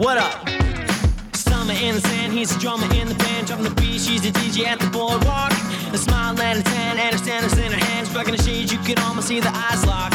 [0.00, 0.48] What up?
[1.36, 4.00] Summer in the sand, he's a drummer in the band, dropping the beat.
[4.00, 5.52] She's a DJ at the boardwalk.
[5.92, 8.72] A smile and a tan, and a stand in her hands, rocking the shades.
[8.72, 10.14] You could almost see the eyes lock.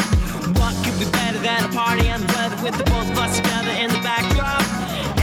[0.58, 3.36] What could be better than a party and the weather with the both of us
[3.36, 4.66] together in the backdrop?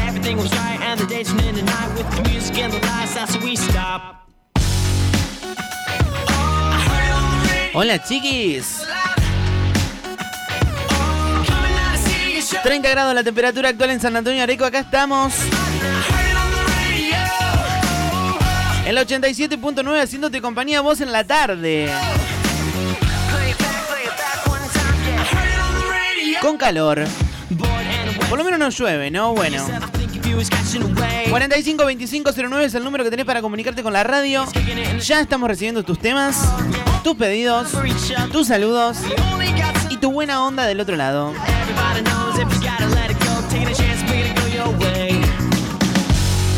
[0.07, 2.79] Everything was right, and the days went in the night with the music and the
[2.87, 3.15] lights.
[3.15, 4.31] That's where we stop.
[7.75, 8.85] Hola chiquis.
[12.63, 14.63] 30 grados la temperatura actual en San Antonio Areco.
[14.63, 15.33] Acá estamos.
[18.85, 21.91] En la 87.9 haciéndote compañía vos en la tarde.
[26.41, 27.05] Con calor.
[28.29, 29.33] Por lo menos no llueve, ¿no?
[29.33, 29.65] Bueno.
[31.29, 34.45] 45 25 09 es el número que tenés para comunicarte con la radio.
[34.99, 36.49] Ya estamos recibiendo tus temas,
[37.03, 37.71] tus pedidos,
[38.31, 38.97] tus saludos
[39.89, 41.33] y tu buena onda del otro lado.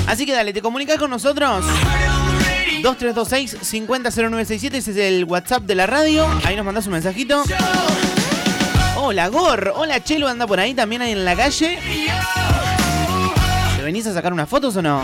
[0.07, 1.65] Así que dale, te comunicas con nosotros.
[2.81, 6.27] 2326 500967, ese es el WhatsApp de la radio.
[6.43, 7.43] Ahí nos mandas un mensajito.
[8.97, 11.79] Hola Gor, hola Chelo, anda por ahí también ahí en la calle.
[13.77, 15.01] ¿Te venís a sacar unas fotos o no?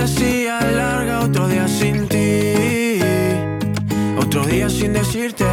[0.00, 3.00] Se hacía larga, otro día sin ti.
[4.18, 5.44] Otro día sin decirte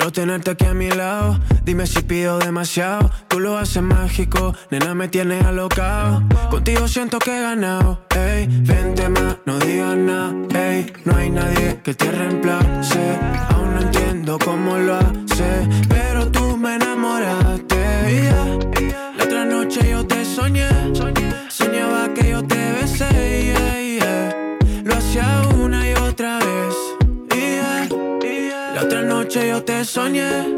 [0.00, 1.38] Quiero tenerte aquí a mi lado.
[1.62, 3.10] Dime si pido demasiado.
[3.28, 4.54] Tú lo haces mágico.
[4.70, 6.22] Nena, me tienes alocado.
[6.50, 8.06] Contigo siento que he ganado.
[8.16, 10.32] Ey, vente más, no digas nada.
[10.54, 13.18] Ey, no hay nadie que te reemplace.
[13.50, 15.68] Aún no entiendo cómo lo hace.
[15.90, 18.32] Pero tú me enamoraste.
[19.18, 20.66] La otra noche yo te soñé.
[29.48, 30.54] Yo te soñé.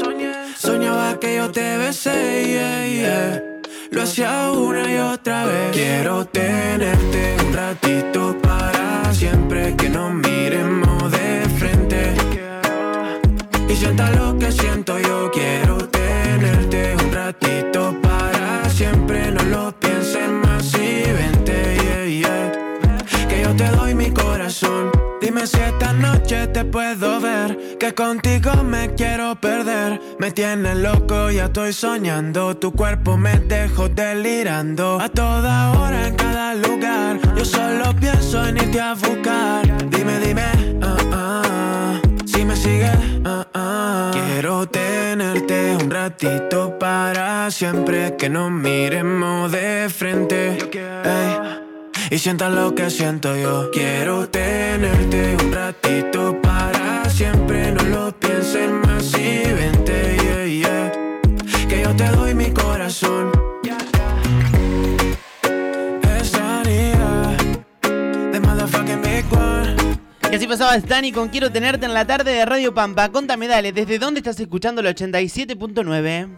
[0.57, 2.45] Soñaba que yo te besé.
[2.47, 3.43] yeah, yeah.
[3.91, 5.71] Lo hacía una y otra vez.
[5.71, 9.75] Quiero tenerte un ratito para siempre.
[9.75, 12.13] Que nos miremos de frente.
[13.69, 15.31] Y sienta lo que siento yo.
[15.31, 19.31] Quiero tenerte un ratito para siempre.
[19.31, 21.77] No lo pienses más y vente.
[21.83, 22.63] yeah, yeah
[23.27, 24.92] que yo te doy mi corazón.
[25.33, 29.99] Dime si esta noche te puedo ver, que contigo me quiero perder.
[30.19, 32.55] Me tienes loco, ya estoy soñando.
[32.55, 35.01] Tu cuerpo me dejó delirando.
[35.01, 37.19] A toda hora, en cada lugar.
[37.35, 39.89] Yo solo pienso en irte a buscar.
[39.89, 40.43] Dime, dime,
[40.83, 42.95] ah, ah, si me sigues,
[43.25, 44.11] ah, ah.
[44.13, 48.15] Quiero tenerte un ratito para siempre.
[48.17, 50.59] Que nos miremos de frente.
[50.59, 51.62] Ey,
[52.13, 53.71] y sientas lo que siento yo.
[53.71, 57.71] Quiero tenerte un ratito para siempre.
[57.71, 60.91] No lo pienses más y vente, yeah, yeah.
[61.67, 63.31] Que yo te doy mi corazón.
[66.21, 67.35] Estaría
[68.31, 69.25] de motherfucking big.
[70.31, 73.09] Y así pasaba Stani con Quiero tenerte en la tarde de Radio Pampa.
[73.09, 76.29] Contame, dale, ¿desde dónde estás escuchando el 87.9?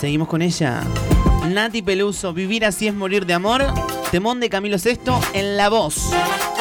[0.00, 0.82] Seguimos con ella.
[1.50, 3.62] Nati Peluso, Vivir así es morir de amor.
[4.10, 4.98] Temón de Camilo VI
[5.34, 6.10] en la voz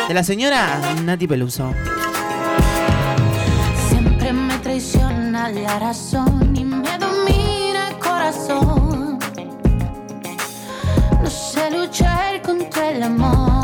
[0.10, 1.74] de la señora Nati Peluso.
[3.88, 9.20] Siempre me traiciona la razón y me domina el corazón.
[11.24, 13.59] No sé luchar contra el amor.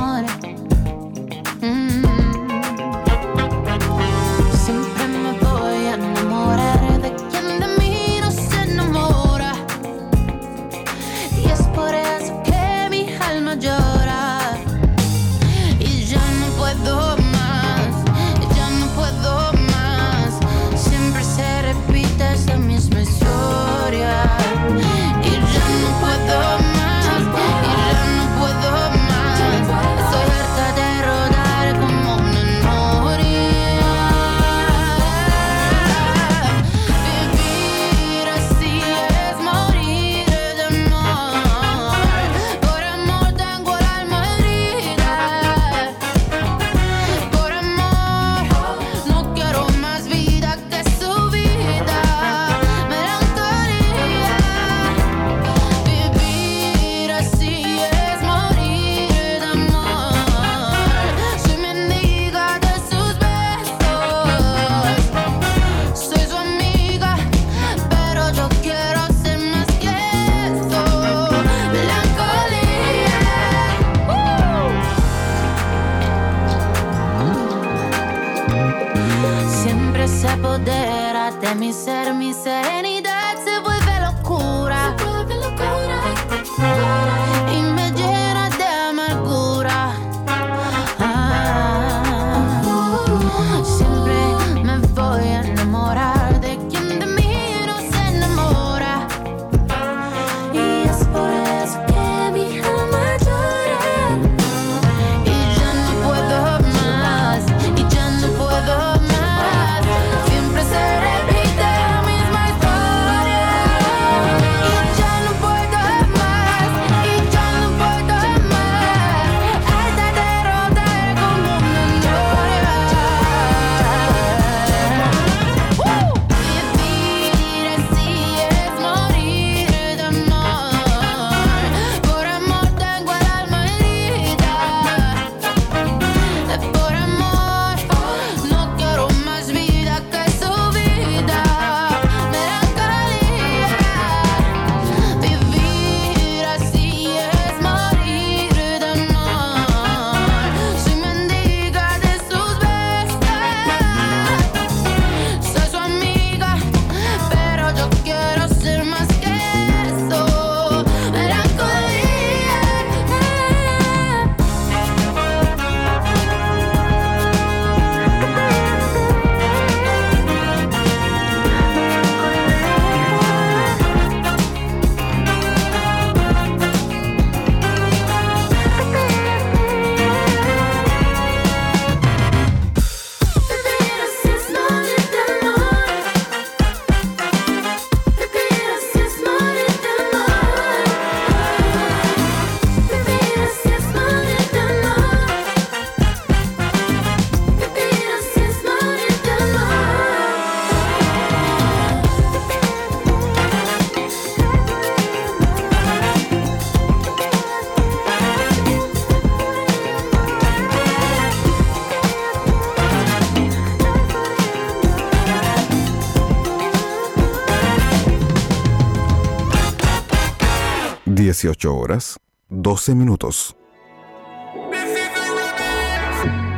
[221.46, 223.56] 18 horas, 12 minutos.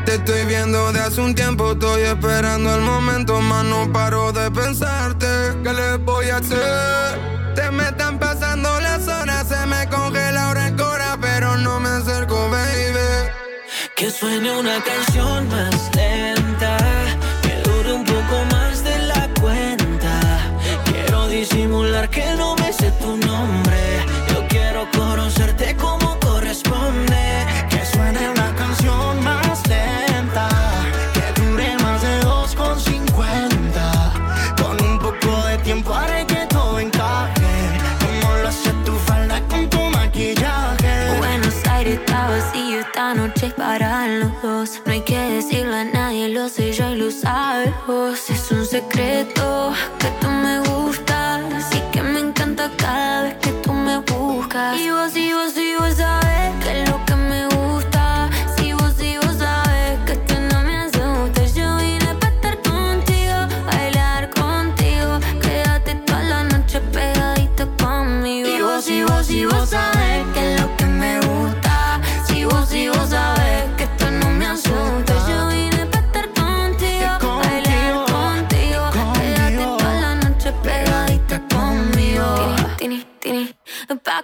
[0.06, 4.50] Te estoy viendo de hace un tiempo, estoy esperando el momento, más no paro de
[4.50, 5.27] pensarte.
[5.62, 7.20] ¿Qué le voy a hacer?
[7.53, 11.89] Te me están pasando las horas, se me congela ahora el cora, pero no me
[11.89, 13.29] acerco, baby.
[13.98, 16.77] Que suene una canción más lenta,
[17.41, 20.13] que dure un poco más de la cuenta.
[20.86, 22.56] Quiero disimular que no
[47.89, 49.72] Es un secreto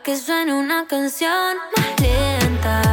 [0.04, 2.93] que suene una canción más lenta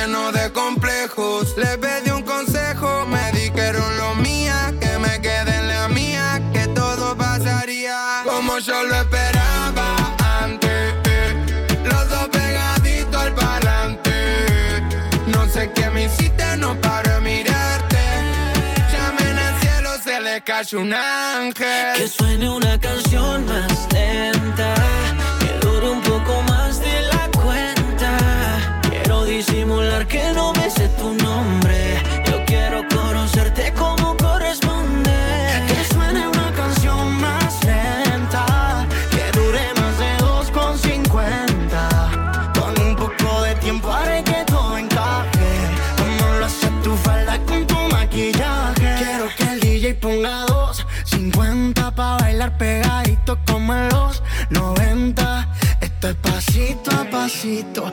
[0.00, 1.56] lleno de complejos.
[1.56, 6.66] Le pedí un consejo, me dijeron lo mía, que me quede en la mía, que
[6.68, 10.94] todo pasaría como yo lo esperaba antes.
[11.84, 14.10] Los dos pegaditos al parlante.
[15.26, 18.02] No sé qué me hiciste, no paro de mirarte.
[18.92, 21.96] Llamen al cielo, se le cayó un ángel.
[21.96, 24.74] Que suene una canción más lenta,
[29.40, 32.02] disimular que no me sé tu nombre.
[32.26, 35.16] Yo quiero conocerte como corresponde.
[35.68, 42.52] Que suene una canción más lenta, que dure más de 2,50.
[42.58, 45.50] Con un poco de tiempo haré que todo encaje.
[46.00, 48.94] Como lo hace tu falda con tu maquillaje.
[48.98, 55.48] Quiero que el DJ ponga 2,50 pa' bailar pegadito como en los 90.
[55.80, 57.90] Esto es pasito a pasito,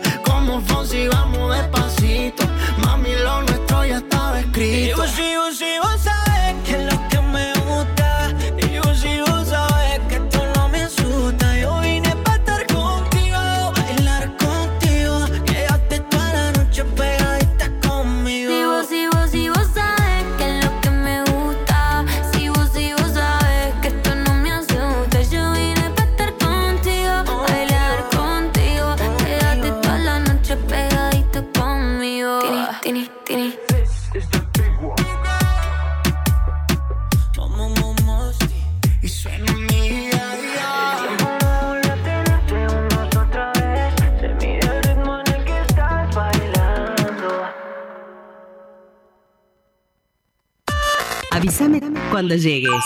[52.27, 52.83] cuando llegues.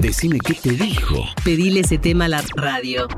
[0.00, 1.24] Decime qué te dijo.
[1.44, 3.08] Pedile ese tema a la radio.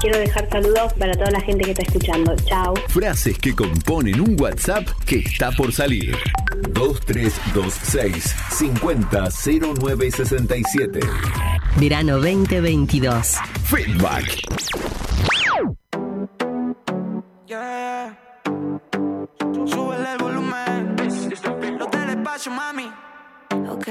[0.00, 2.34] Quiero dejar saludos para toda la gente que está escuchando.
[2.44, 2.74] Chao.
[2.88, 6.16] Frases que componen un WhatsApp que está por salir.
[6.70, 10.98] 2326 500967.
[11.76, 13.36] Verano 2022.
[13.64, 15.01] Feedback.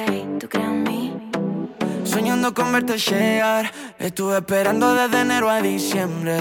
[0.01, 1.31] Ok, ¿tú crees en mí?
[2.03, 3.71] Soñando con verte llegar.
[3.99, 6.37] Estuve esperando desde enero a diciembre.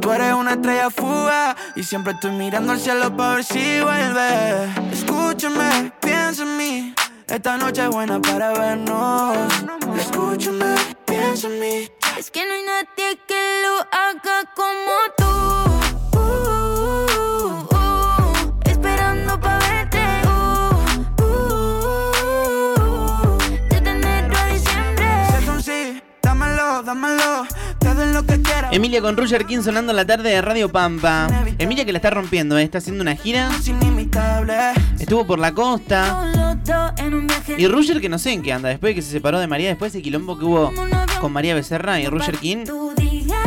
[0.00, 4.92] Tú eres una estrella fuga y siempre estoy mirando al cielo para ver si vuelve.
[4.92, 6.94] Escúchame, piensa en mí.
[7.26, 9.36] Esta noche es buena para vernos.
[9.98, 11.88] Escúchame, piensa en mí.
[12.16, 15.45] Es que no hay nadie que lo haga como tú.
[26.86, 27.46] Dámelo.
[27.78, 28.72] Te doy lo que quieras.
[28.72, 31.26] Emilia Emilia con Roger King sonando en la tarde de Radio Pampa.
[31.58, 32.62] Emilia que la está rompiendo, ¿eh?
[32.62, 33.50] está haciendo una gira.
[34.98, 36.54] Estuvo por la costa.
[37.58, 39.68] Y Roger que no sé en qué anda, después de que se separó de María,
[39.68, 40.72] después de ese quilombo que hubo
[41.20, 42.64] con María Becerra y Roger King.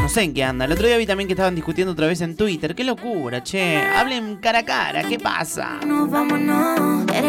[0.10, 0.66] No sé en qué anda.
[0.66, 2.74] El otro día vi también que estaban discutiendo otra vez en Twitter.
[2.74, 3.78] Qué locura, che.
[3.78, 5.80] Hablen cara a cara, ¿qué pasa?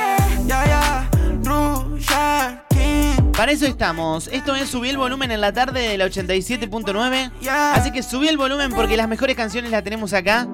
[3.36, 4.28] Para eso estamos.
[4.28, 7.30] Esto es Subí el volumen en la tarde de la 87.9.
[7.48, 10.46] Así que subí el volumen porque las mejores canciones las tenemos acá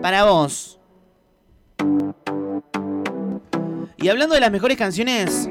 [0.00, 0.78] para vos.
[3.96, 5.48] Y hablando de las mejores canciones,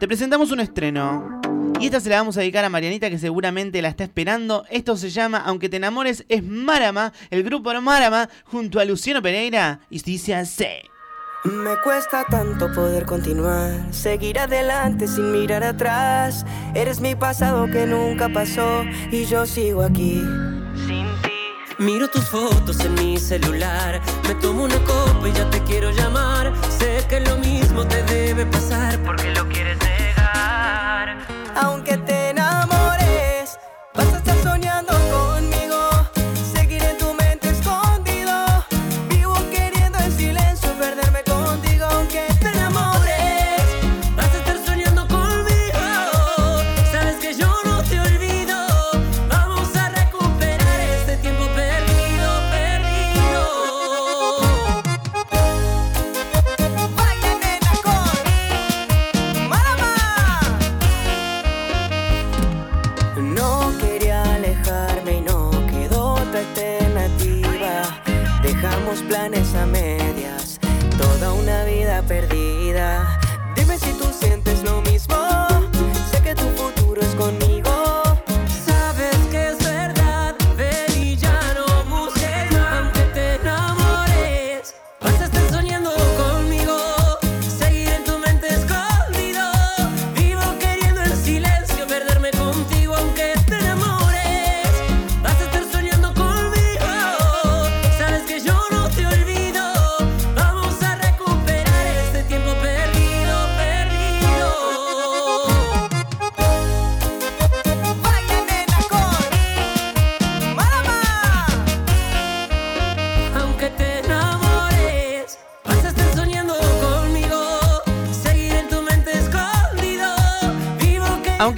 [0.00, 1.40] te presentamos un estreno.
[1.80, 4.64] Y esta se la vamos a dedicar a Marianita que seguramente la está esperando.
[4.70, 9.80] Esto se llama Aunque te enamores es Marama, el grupo Marama junto a Luciano Pereira
[9.90, 10.66] y dice así.
[11.44, 16.46] Me cuesta tanto poder continuar, seguir adelante sin mirar atrás.
[16.72, 20.22] Eres mi pasado que nunca pasó y yo sigo aquí.
[20.86, 21.32] Sin ti.
[21.78, 26.52] Miro tus fotos en mi celular, me tomo una copa y ya te quiero llamar.
[26.70, 29.41] Sé que lo mismo te debe pasar porque lo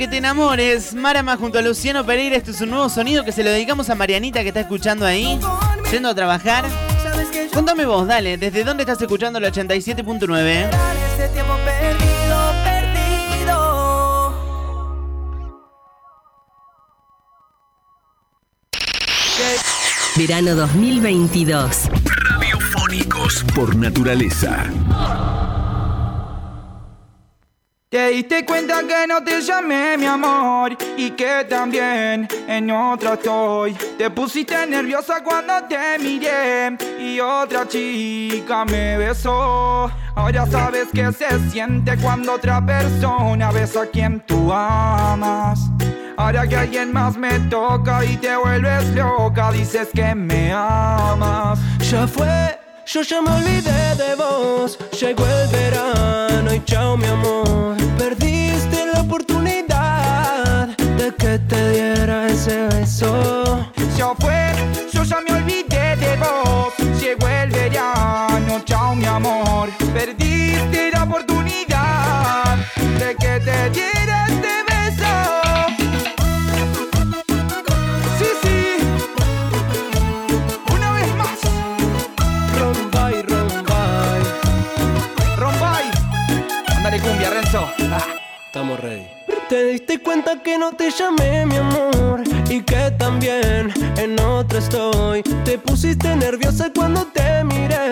[0.05, 3.43] que te enamores, Marama junto a Luciano Pereira, este es un nuevo sonido que se
[3.43, 5.40] lo dedicamos a Marianita que está escuchando ahí,
[5.90, 6.67] yendo a trabajar.
[7.55, 10.69] Contame vos, dale, ¿desde dónde estás escuchando la 87.9?
[11.11, 14.35] este tiempo perdido, perdido.
[20.17, 21.88] Verano 2022.
[22.05, 24.67] Radiofónicos por naturaleza.
[27.94, 33.74] Te diste cuenta que no te llamé mi amor y que también en otra estoy.
[33.96, 39.88] Te pusiste nerviosa cuando te miré y otra chica me besó.
[40.16, 45.61] Ahora sabes que se siente cuando otra persona besa a quien tú amas.
[46.16, 51.61] Ahora que alguien más me toca y te vuelves loca, dices que me amas.
[51.88, 54.79] Ya fue, yo ya me olvidé de vos.
[55.01, 57.77] Llegó el verano y chao mi amor.
[57.99, 63.70] Perdiste la oportunidad de que te diera ese beso.
[63.97, 64.53] Ya fue,
[64.92, 66.75] yo ya me olvidé de vos.
[67.01, 69.70] Llegó el verano, chao mi amor.
[69.92, 71.34] Perdiste la oportunidad
[88.46, 89.07] Estamos ready.
[89.48, 95.22] Te diste cuenta que no te llamé mi amor y que también en otra estoy.
[95.44, 97.90] Te pusiste nerviosa cuando te miré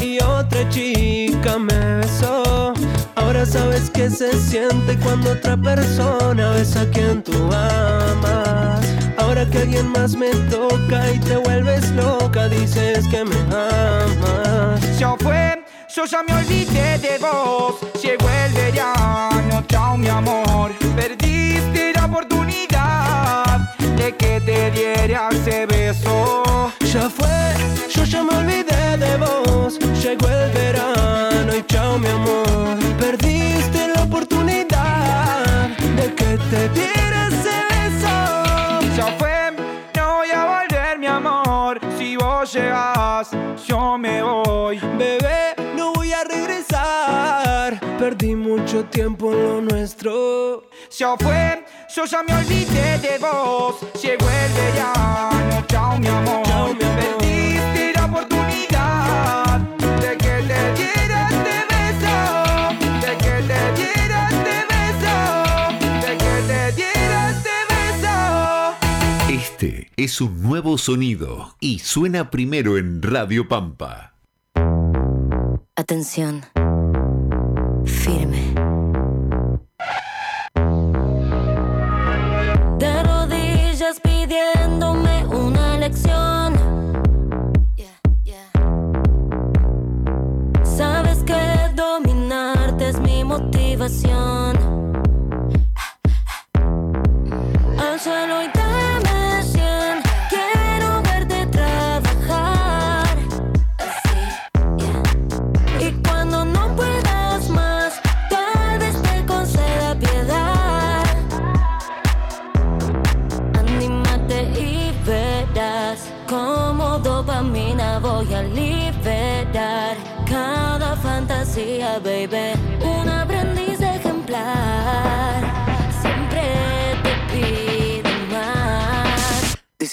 [0.00, 2.72] y otra chica me besó.
[3.14, 8.80] Ahora sabes que se siente cuando otra persona besa a quien tú amas.
[9.18, 14.98] Ahora que alguien más me toca y te vuelves loca, dices que me amas.
[14.98, 15.62] Ya fue,
[15.94, 17.76] yo ya me olvidé de vos.
[18.02, 19.35] Llegó el verano,
[19.76, 20.72] chao mi amor.
[20.96, 26.16] Perdiste la oportunidad de que te diera ese beso.
[26.92, 27.38] Ya fue,
[27.94, 29.78] yo ya me olvidé de vos.
[30.02, 32.74] Llegó el verano y chao mi amor.
[32.98, 38.14] Perdiste la oportunidad de que te diera ese beso.
[38.96, 39.38] Ya fue,
[39.96, 41.80] no voy a volver mi amor.
[41.98, 43.28] Si vos llegas,
[43.68, 44.78] yo me voy.
[44.98, 45.25] Bebé,
[48.06, 50.70] Perdí mucho tiempo en lo nuestro.
[50.96, 53.80] Ya fue, yo ya me olvidé de vos.
[54.00, 56.78] Llegó el verano, chao mi amor.
[56.78, 62.14] Perdiste la oportunidad de que te diera este beso.
[63.04, 65.14] De que te diera este beso.
[66.06, 68.14] De que te diera este beso.
[69.32, 74.12] Este es un nuevo sonido y suena primero en Radio Pampa.
[75.74, 76.44] Atención.
[77.86, 78.65] Firme.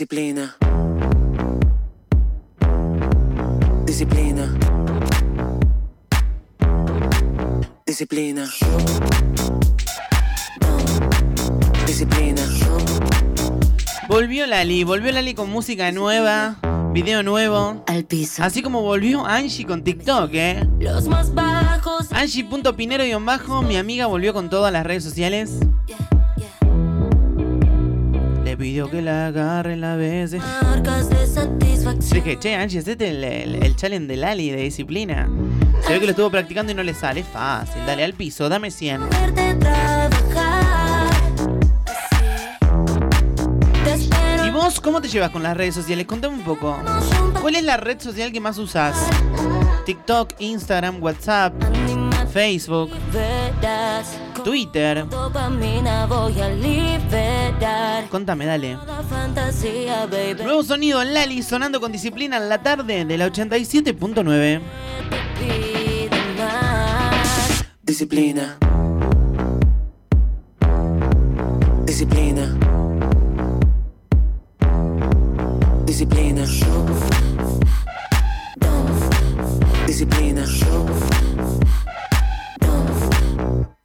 [0.03, 0.53] Disciplina.
[3.85, 4.53] Disciplina.
[7.85, 8.49] Disciplina.
[11.87, 12.41] Disciplina.
[14.09, 16.57] Volvió Lali, volvió Lali con música nueva,
[16.91, 17.81] video nuevo.
[17.87, 18.43] Al piso.
[18.43, 20.67] Así como volvió Angie con TikTok, ¿eh?
[20.81, 22.11] Los más bajos.
[22.11, 25.59] Angie.pinero-bajo, mi amiga volvió con todas las redes sociales.
[28.53, 30.33] Le pidió que la agarre la vez.
[30.61, 32.23] Marcas de satisfacción.
[32.23, 35.27] Dije, che, Angie, hacete el, el- el challenge de Lali de disciplina.
[35.81, 37.23] Se ve que lo estuvo practicando y no le sale.
[37.23, 39.09] Fácil, dale al piso, dame 100.
[39.09, 41.09] Verte trabajar.
[43.83, 44.45] Te espero.
[44.45, 46.05] ¿Y vos cómo te llevas con las redes sociales?
[46.05, 46.77] Contame un poco.
[47.41, 48.95] ¿Cuál es la red social que más usas?
[49.87, 51.55] TikTok, Instagram, WhatsApp,
[52.31, 52.91] Facebook,
[54.43, 55.05] Twitter.
[58.09, 58.77] Contame, dale.
[60.43, 64.61] Nuevo sonido, Lali, sonando con disciplina en la tarde de la 87.9.
[65.39, 67.65] Pido más.
[67.83, 68.57] Disciplina.
[71.85, 72.73] Disciplina.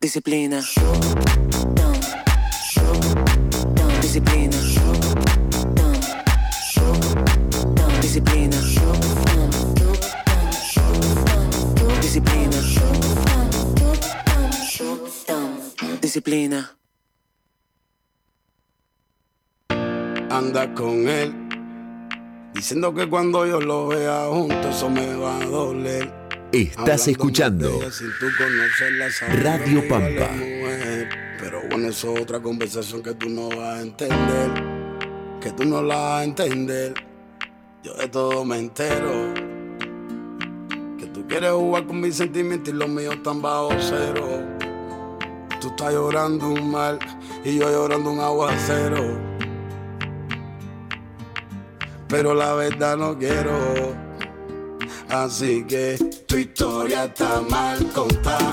[0.00, 0.60] Disciplina.
[4.00, 4.56] Disciplina.
[4.56, 4.56] Disciplina.
[8.00, 8.56] Disciplina.
[12.00, 12.00] Disciplina.
[12.00, 12.58] Disciplina.
[16.00, 16.78] Disciplina.
[20.30, 21.34] anda con él.
[22.54, 26.27] Diciendo que cuando yo lo vea juntos eso me va a doler.
[26.52, 27.80] Estás escuchando
[29.42, 30.30] Radio Pampa.
[31.40, 34.50] Pero bueno, eso es otra conversación que tú no vas a entender.
[35.40, 36.94] Que tú no la vas a entender.
[37.82, 39.34] Yo de todo me entero.
[40.98, 44.40] Que tú quieres jugar con mis sentimientos y los míos están bajo cero.
[45.60, 46.98] Tú estás llorando un mal
[47.44, 49.28] y yo llorando un aguacero.
[52.08, 54.07] pero la verdad no quiero.
[55.08, 58.52] Así que tu historia está mal contada.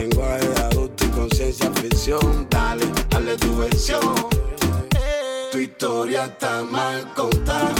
[0.00, 2.46] Lenguaje de adulto y conciencia ficción.
[2.48, 4.00] Dale, dale tu versión.
[5.52, 7.79] Tu historia está mal contada.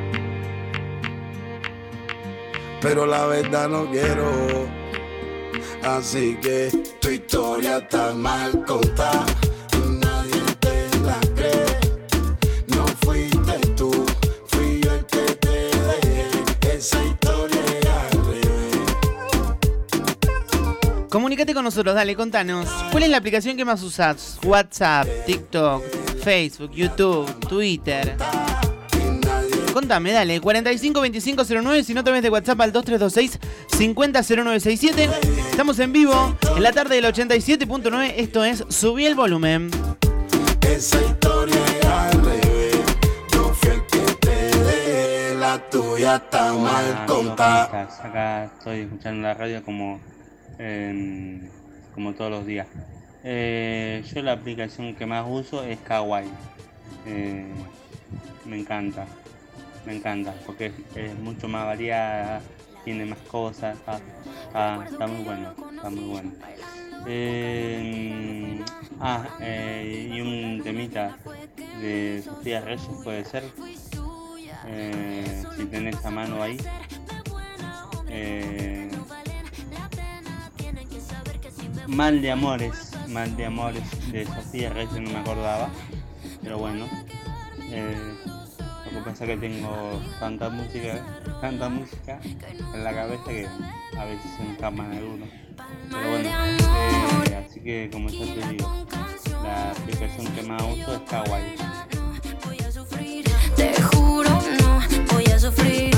[2.81, 4.67] Pero la verdad no quiero.
[5.83, 9.25] Así que tu historia está mal contada.
[9.87, 11.65] Nadie te la cree.
[12.67, 13.91] No fuiste tú,
[14.47, 16.75] fui yo el que te dejé.
[16.75, 17.61] Esa historia
[18.13, 18.47] revés.
[21.09, 22.67] Comunícate con nosotros, dale, contanos.
[22.91, 24.39] ¿Cuál es la aplicación que más usás?
[24.43, 25.83] WhatsApp, TikTok,
[26.23, 28.17] Facebook, YouTube, Twitter.
[29.73, 33.39] Contame, dale, 452509, si no te ves de WhatsApp al 2326
[33.77, 35.09] 500967.
[35.49, 39.71] Estamos en vivo en la tarde del 87.9, esto es Subí el volumen.
[40.61, 42.79] Esa historia es al revés.
[43.31, 45.35] Yo fui el que te dejé.
[45.39, 47.89] La tuya está mal contada.
[48.03, 50.01] Acá estoy escuchando la radio como,
[50.59, 51.49] em,
[51.93, 52.67] como todos los días.
[53.23, 56.29] Eh, yo la aplicación que más uso es Kawaii.
[57.05, 57.45] Eh,
[58.45, 59.05] me encanta,
[59.85, 62.41] me encanta, porque es, mucho más variada,
[62.85, 63.99] tiene más cosas, está,
[64.47, 66.31] está- está muy bueno, está muy bueno.
[67.07, 68.63] Eh,
[68.99, 71.17] ah, eh, y un temita
[71.81, 73.43] de Sofía Reyes puede ser,
[74.67, 76.55] Eh, si tenés a mano ahí.
[78.09, 78.91] Eh,
[81.87, 85.69] Mal de Amores, Mal de Amores de Sofía Reyes, no me acordaba,
[86.43, 86.87] pero bueno.
[87.71, 87.95] eh,
[88.93, 91.05] lo que que tengo tanta música,
[91.39, 93.47] tanta música en la cabeza que
[93.97, 95.25] a veces se me escapa de uno.
[95.89, 96.29] Pero bueno,
[97.29, 98.87] eh, así que como ya te digo,
[99.43, 101.55] la aplicación que más uso es Kawaii.
[103.55, 104.81] Te juro, no
[105.13, 105.91] voy a sufrir.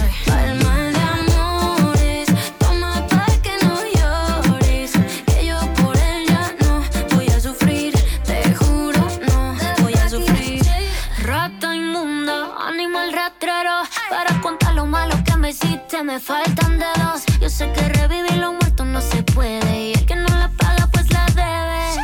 [15.93, 17.23] Hiciste, me faltan dedos.
[17.39, 19.89] Yo sé que revivir lo muerto no se puede.
[19.89, 22.01] Y el que no la paga, pues la debe.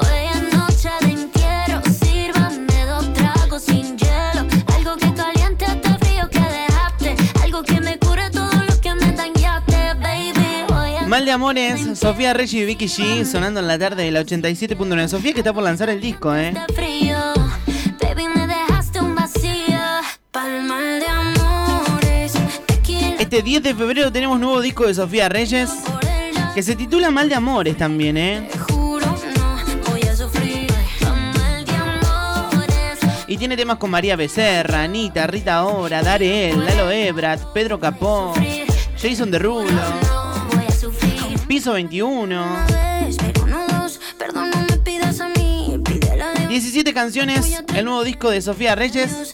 [0.00, 1.82] Hoy es noche de entierro.
[2.00, 4.46] Sírvame dos tragos sin hielo.
[4.76, 7.16] Algo que caliente este frío que dejaste.
[7.42, 10.72] Algo que me cure todo lo que me dañaste, baby.
[10.72, 14.22] Hoy Mal de Amores, Sofía Reyes y Vicky G sonando en la tarde de la
[14.22, 15.08] 87.9.
[15.08, 16.52] Sofía que está por lanzar el disco, ¿eh?
[16.52, 17.33] de frío.
[23.34, 25.68] Este 10 de febrero tenemos nuevo disco de Sofía Reyes
[26.54, 28.48] que se titula Mal de Amores también, ¿eh?
[33.26, 38.34] Y tiene temas con María Becerra, Anita, Rita Ora, Darel, Lalo Ebrat, Pedro Capó,
[39.02, 39.82] Jason Derulo.
[41.48, 42.66] Piso 21.
[42.68, 47.84] Vez, pero no dos, perdón, no me pidas a mí, pídela de 17 canciones, el
[47.84, 49.32] nuevo disco de Sofía Reyes.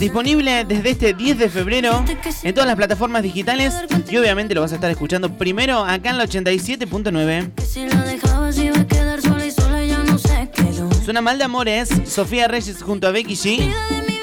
[0.00, 2.04] Disponible desde este 10 de febrero
[2.42, 3.74] en todas las plataformas digitales
[4.08, 7.60] y obviamente lo vas a estar escuchando primero acá en la 87.9.
[7.62, 10.90] Si la dejabas iba a quedar sola y sola, ya no se quedó.
[11.04, 13.74] Suena mal de amores, Sofía Reyes junto a Becky G.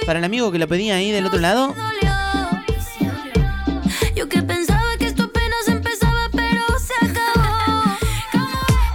[0.07, 1.75] Para el amigo que lo pedía ahí del otro lado,
[4.15, 7.97] Yo que pensaba que esto apenas empezaba, pero se acabó.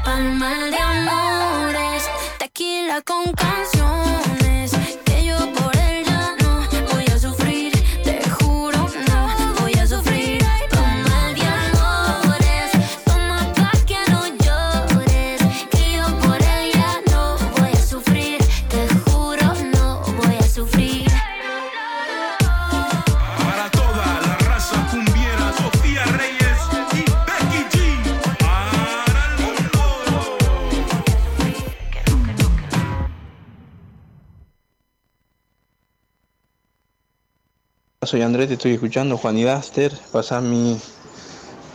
[0.05, 2.03] Pa'l mal de amores,
[2.41, 3.32] tequila con
[38.13, 40.79] Soy Andrés, te estoy escuchando, Juan y Daster, pasar mi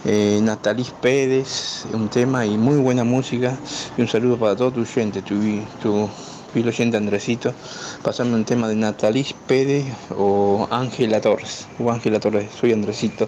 [0.05, 3.57] eh, Natalis Pérez, un tema y muy buena música.
[3.97, 5.33] Y un saludo para todo tu gente, tu,
[5.81, 6.07] tu
[6.53, 7.55] fiel oyente Andresito.
[8.03, 11.65] Pasarme un tema de Natalis Pérez o Ángela Torres.
[11.79, 13.27] O Ángela Torres, soy Andresito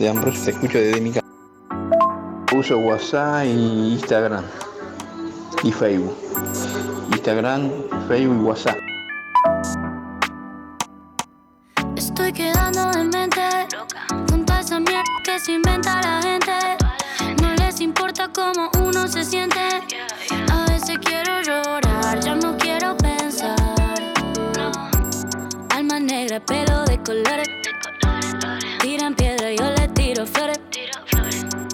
[0.00, 1.26] de Ambrosio, te escucho desde mi casa.
[2.58, 4.44] Uso WhatsApp y Instagram
[5.62, 6.16] y Facebook.
[7.12, 7.70] Instagram,
[8.08, 8.87] Facebook y WhatsApp.
[12.68, 13.40] En mente.
[14.28, 16.52] Junto a esa mierda que se inventa la gente.
[17.40, 19.58] No les importa cómo uno se siente.
[20.52, 23.56] A veces quiero llorar, ya no quiero pensar.
[25.70, 27.48] Alma negra, pelo de colores.
[28.80, 30.60] Tiran piedra, yo le tiro flores.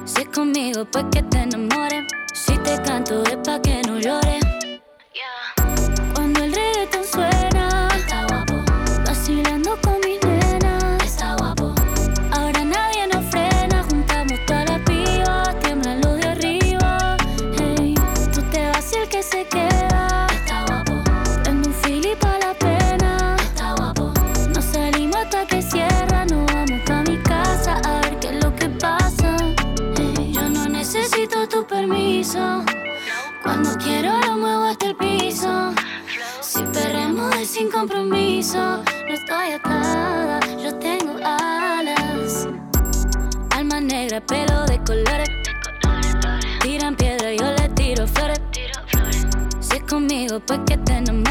[0.05, 2.05] Si es conmigo, pues que te enamores.
[2.33, 4.44] Si te canto es pa' que no llores
[33.43, 35.73] Cuando quiero lo muevo hasta el piso
[36.41, 42.47] si perremos es sin compromiso, no estoy atada, yo tengo alas.
[43.51, 45.29] Alma negra, pelo de colores.
[46.61, 48.41] Tiran piedra, yo le tiro flores.
[49.59, 51.24] Si es conmigo, pues que te enamores.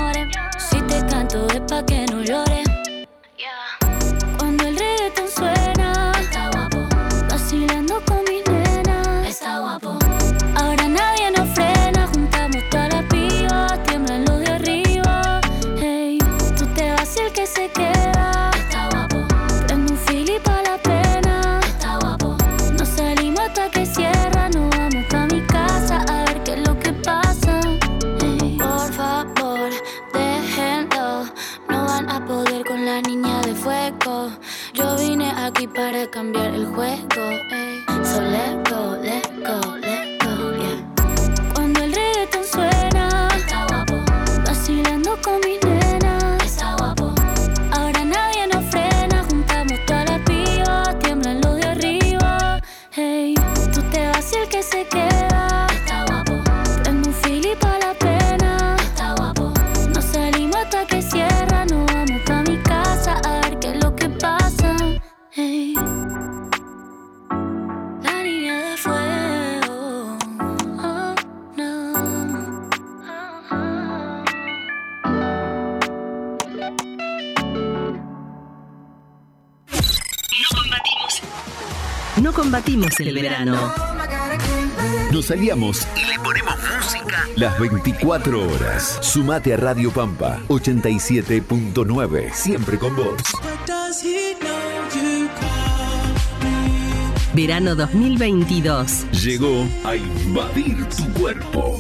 [85.34, 89.00] salíamos y le ponemos música las 24 horas.
[89.02, 93.16] Sumate a Radio Pampa 87.9, siempre con vos.
[97.34, 99.06] Verano 2022.
[99.24, 101.80] Llegó a invadir tu cuerpo.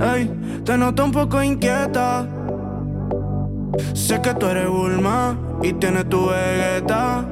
[0.00, 0.28] Ay,
[0.64, 2.37] te noto un poco inquieta
[3.94, 7.24] Sé que tú eres Bulma y tienes tu vegeta.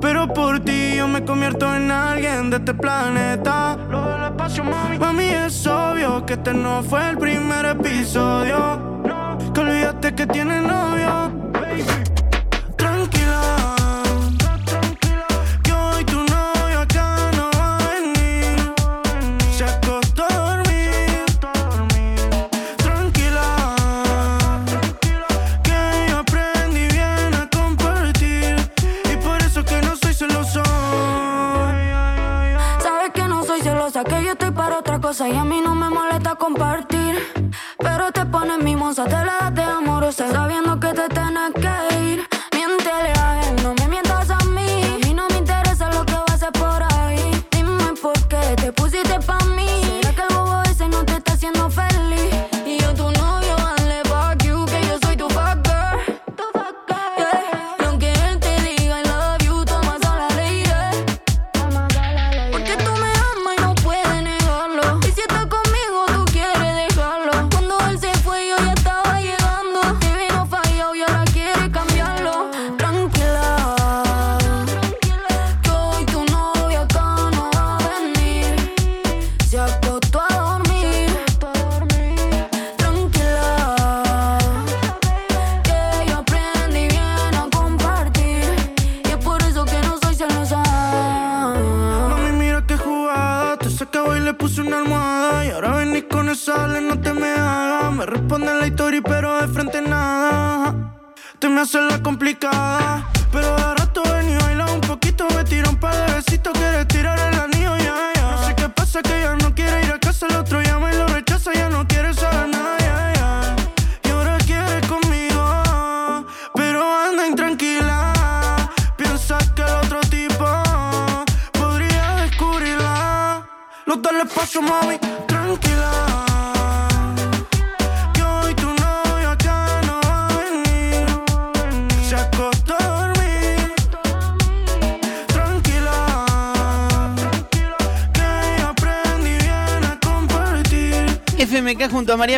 [0.00, 3.76] Pero por ti yo me convierto en alguien de este planeta.
[3.90, 4.98] Lo del espacio, mami.
[4.98, 9.02] Mami, es obvio que este no fue el primer episodio.
[9.54, 11.43] Que olvidaste que tienes novio.
[35.04, 37.14] Y a mí no me molesta compartir.
[37.78, 41.93] Pero te pones mimosa, te la das de amorosa, sabiendo que te tienes que ir.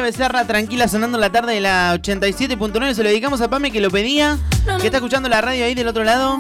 [0.07, 2.95] Becerra, tranquila, sonando la tarde de la 87.9.
[2.95, 4.39] Se lo dedicamos a Pame que lo pedía,
[4.81, 6.37] que está escuchando la radio ahí del otro lado.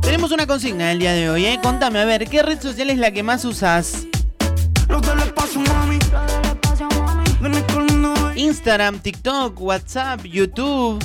[0.00, 1.60] Tenemos una consigna el día de hoy, ¿eh?
[1.62, 4.06] Contame, a ver, ¿qué red social es la que más usas?
[8.34, 11.04] Instagram, TikTok, WhatsApp, YouTube.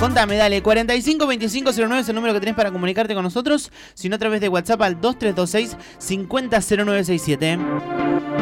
[0.00, 4.18] Contame, dale, 452509 es el número que tenés para comunicarte con nosotros, si no a
[4.18, 7.58] través de WhatsApp al 2326 500967.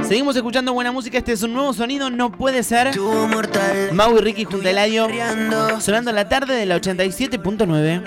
[0.06, 2.90] Seguimos escuchando buena música, este es un nuevo sonido, no puede ser.
[3.92, 5.08] Mau y Ricky junto a Eladio,
[5.80, 8.02] sonando la tarde de la 87.9.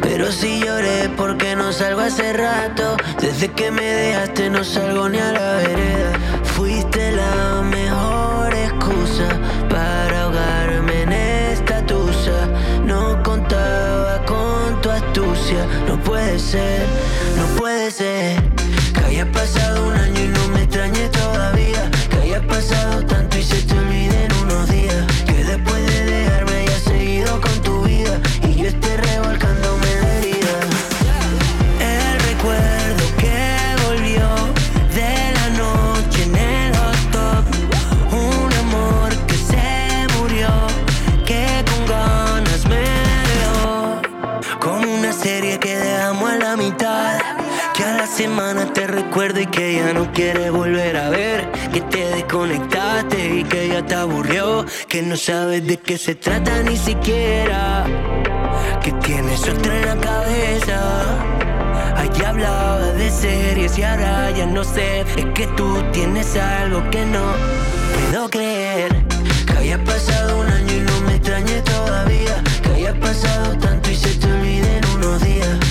[0.00, 2.96] Pero si lloré porque no salgo hace rato.
[3.20, 6.12] Desde que me dejaste no salgo ni a la vereda.
[6.44, 8.33] Fuiste la mejor
[15.86, 16.86] No puede ser,
[17.36, 18.42] no puede ser.
[18.94, 21.90] Que haya pasado un año y no me extrañe todavía.
[22.08, 23.83] Que haya pasado tanto y se te
[49.14, 51.48] recuerdo y que ya no quieres volver a ver.
[51.72, 54.66] Que te desconectaste y que ya te aburrió.
[54.88, 57.86] Que no sabes de qué se trata ni siquiera.
[58.82, 60.80] Que tienes otra en la cabeza.
[61.96, 65.02] Allá hablaba de series y ahora ya no sé.
[65.02, 67.22] Es que tú tienes algo que no
[68.10, 68.90] puedo creer.
[69.46, 72.42] Que haya pasado un año y no me extrañe todavía.
[72.64, 75.63] Que haya pasado tanto y se te olvide en unos días.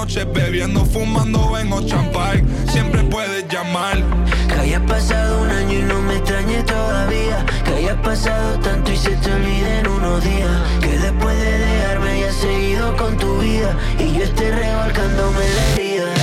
[0.00, 1.68] Noches bebiendo, fumando en
[2.10, 2.42] Park.
[2.72, 3.98] Siempre puedes llamar.
[4.48, 7.44] Que haya pasado un año y no me extrañe todavía.
[7.64, 10.56] Que haya pasado tanto y se te olvide en unos días.
[10.80, 13.76] Que después de dejarme hayas seguido con tu vida.
[13.98, 16.14] Y yo esté revolcándome la herida.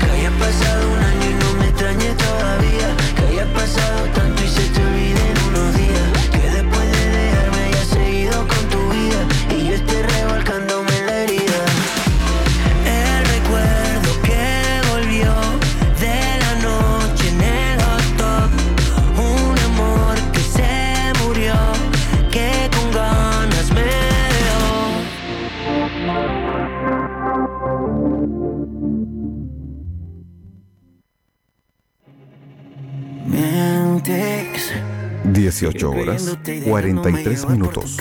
[0.00, 2.88] Que haya pasado un año y no me extrañe todavía.
[3.16, 4.27] Que haya pasado tanto
[35.48, 36.36] 18 horas
[36.66, 37.96] 43 minutos.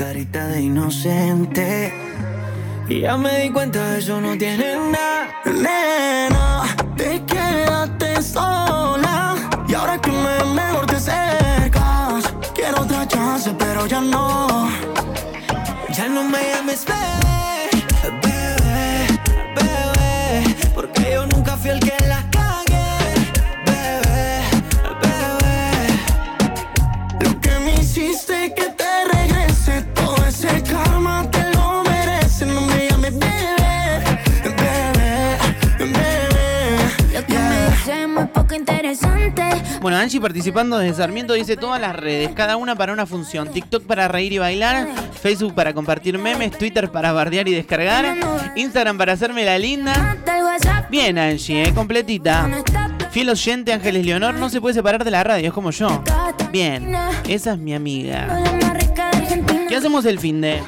[2.89, 5.29] Y ya me di cuenta, eso no tiene nada.
[5.45, 6.63] Nena,
[6.97, 9.35] te quedaste sola.
[9.65, 14.69] Y ahora que me mejor te acercas, quiero otra chance, pero ya no.
[15.93, 17.36] Ya no me llames bebé,
[39.81, 43.49] Bueno, Angie participando desde Sarmiento dice todas las redes, cada una para una función.
[43.49, 44.87] TikTok para reír y bailar,
[45.21, 48.17] Facebook para compartir memes, Twitter para bardear y descargar,
[48.55, 50.17] Instagram para hacerme la linda.
[50.89, 52.49] Bien, Angie, eh, completita.
[53.11, 56.03] Fiel oyente, Ángeles Leonor, no se puede separar de la radio, es como yo.
[56.51, 56.93] Bien,
[57.27, 58.43] esa es mi amiga.
[59.69, 60.61] ¿Qué hacemos el fin de?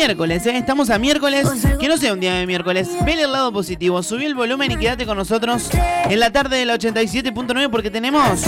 [0.00, 0.56] Miércoles, ¿eh?
[0.56, 1.46] Estamos a miércoles.
[1.78, 2.88] Que no sea un día de miércoles.
[3.04, 4.02] Vele el lado positivo.
[4.02, 5.68] Subí el volumen y quédate con nosotros
[6.08, 8.40] en la tarde del 87.9 porque tenemos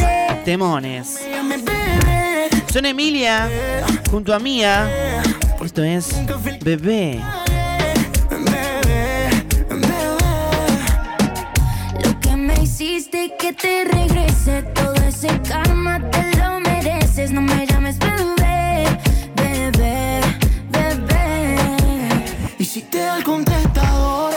[0.46, 1.20] temones.
[2.72, 3.50] Son Emilia
[4.10, 5.22] junto a Mía.
[5.62, 6.08] Esto es
[6.64, 7.20] Bebé.
[12.02, 17.30] Lo que me hiciste que te regrese, todo ese karma te lo mereces.
[17.30, 17.71] No me
[22.72, 24.32] Y si te da el contestador,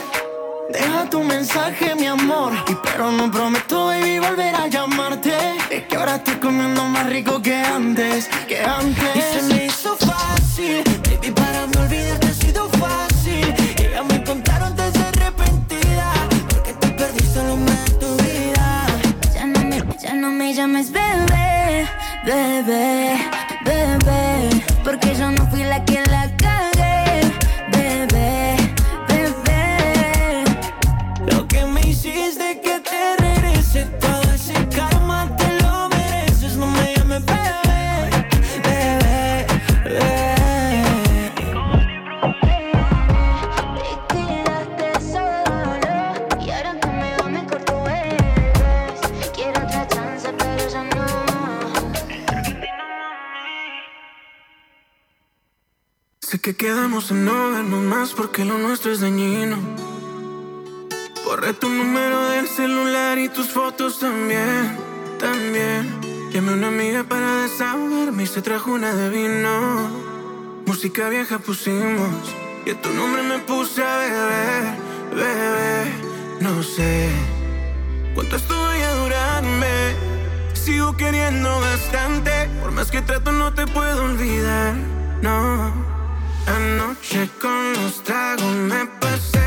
[0.70, 2.52] deja tu mensaje, mi amor.
[2.68, 5.32] Y pero no prometo, baby, volver a llamarte.
[5.70, 9.16] Es que ahora estoy comiendo más rico que antes, que antes.
[9.16, 13.56] Y se me hizo fácil, baby, para me olvidarte ha sido fácil.
[13.80, 16.12] Y ya me contaron desde arrepentida,
[16.50, 18.86] porque te perdiste lo más de tu vida.
[19.34, 21.88] Ya no me, ya no me llames bebé,
[22.26, 23.18] bebé,
[23.64, 24.50] bebé.
[24.84, 25.95] Porque yo no fui la que
[56.46, 59.58] que quedamos en no vernos más porque lo nuestro es dañino.
[61.26, 64.78] Borré tu número del celular y tus fotos también,
[65.18, 65.90] también.
[66.32, 69.90] Llamé a una amiga para desahogarme y se trajo una de vino.
[70.68, 72.14] Música vieja pusimos
[72.64, 74.78] y a tu nombre me puse a beber,
[75.16, 75.94] bebé.
[76.42, 77.10] No sé
[78.14, 79.96] cuánto esto vaya a durarme.
[80.54, 82.32] Sigo queriendo bastante,
[82.62, 84.76] por más que trato no te puedo olvidar,
[85.24, 85.95] no.
[86.48, 89.45] Anoche con los tragos me pasé,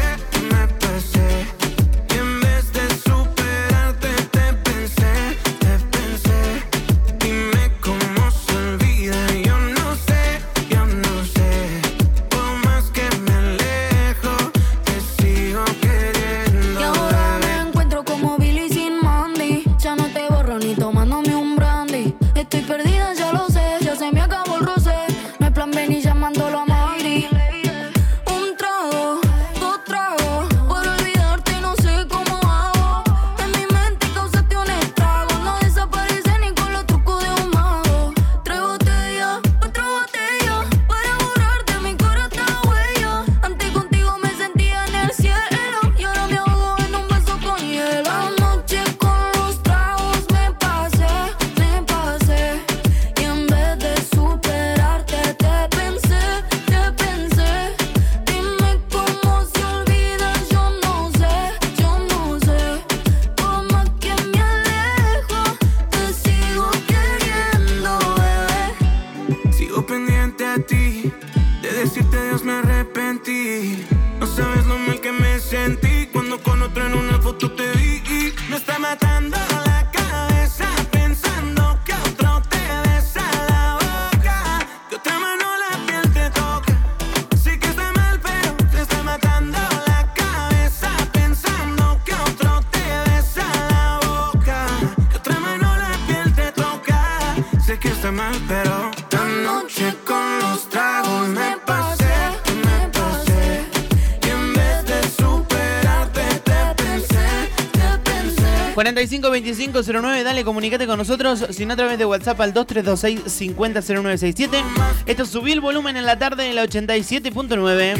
[109.06, 109.82] 55
[110.24, 114.64] dale, comunícate con nosotros, sino a través de WhatsApp al 2326 50 0967.
[115.06, 117.96] Esto es subí el volumen en la tarde en la 87.9.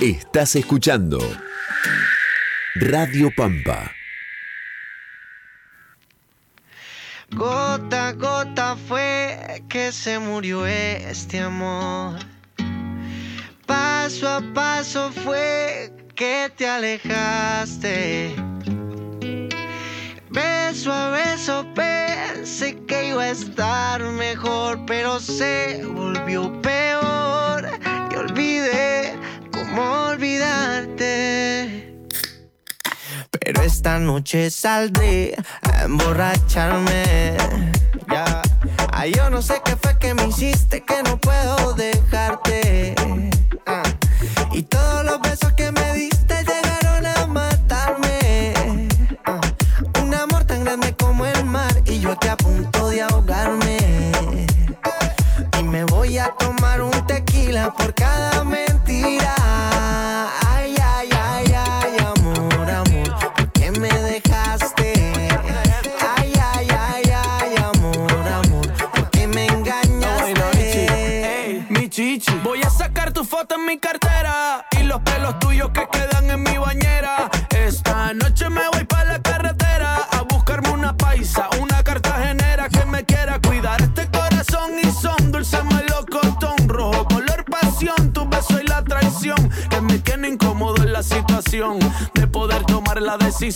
[0.00, 1.18] Estás escuchando
[2.74, 3.92] Radio Pampa
[9.92, 12.18] se murió este amor.
[13.66, 18.34] Paso a paso fue que te alejaste.
[20.30, 27.68] Beso a beso pensé que iba a estar mejor, pero se volvió peor.
[28.12, 29.14] Y olvidé
[29.50, 31.96] cómo olvidarte.
[33.30, 37.79] Pero esta noche saldré a emborracharme.
[39.02, 42.94] Ay, yo no sé qué fue que me hiciste, que no puedo dejarte.
[43.64, 43.82] Ah.
[44.52, 45.22] Y todos los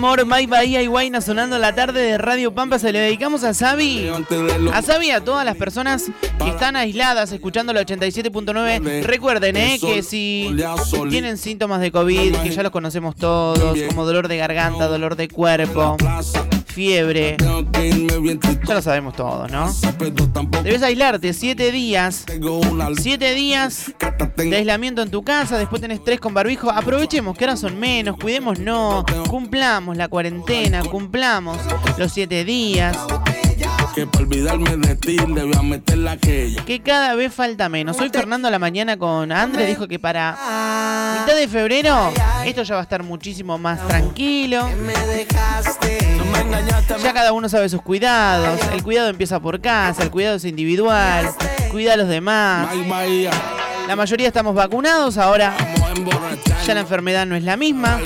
[0.00, 0.24] Amor.
[0.24, 2.78] May Bahía y Guayna sonando la tarde de Radio Pampa.
[2.78, 4.08] Se le dedicamos a Sabi.
[4.08, 6.10] A y a todas las personas
[6.42, 9.02] que están aisladas escuchando la 87.9.
[9.02, 10.56] Recuerden, eh, que si
[11.10, 15.28] tienen síntomas de COVID, que ya los conocemos todos, como dolor de garganta, dolor de
[15.28, 15.98] cuerpo,
[18.66, 19.72] Ya lo sabemos todos, ¿no?
[20.62, 22.24] Debes aislarte siete días.
[23.00, 23.92] Siete días
[24.36, 25.58] de aislamiento en tu casa.
[25.58, 26.70] Después tenés tres con barbijo.
[26.70, 28.16] Aprovechemos que ahora son menos.
[28.16, 29.04] Cuidémonos.
[29.28, 30.82] Cumplamos la cuarentena.
[30.84, 31.58] Cumplamos
[31.98, 32.96] los siete días.
[33.94, 36.64] Que para olvidarme de ti debía meterla aquella.
[36.64, 37.98] Que cada vez falta menos.
[38.00, 40.32] Hoy Fernando a la mañana con Andre dijo que para
[41.20, 42.12] mitad de febrero
[42.44, 44.68] esto ya va a estar muchísimo más tranquilo.
[47.02, 48.60] Ya cada uno sabe sus cuidados.
[48.72, 51.30] El cuidado empieza por casa, el cuidado es individual.
[51.70, 52.68] Cuida a los demás.
[53.88, 55.56] La mayoría estamos vacunados, ahora
[56.64, 58.00] ya la enfermedad no es la misma.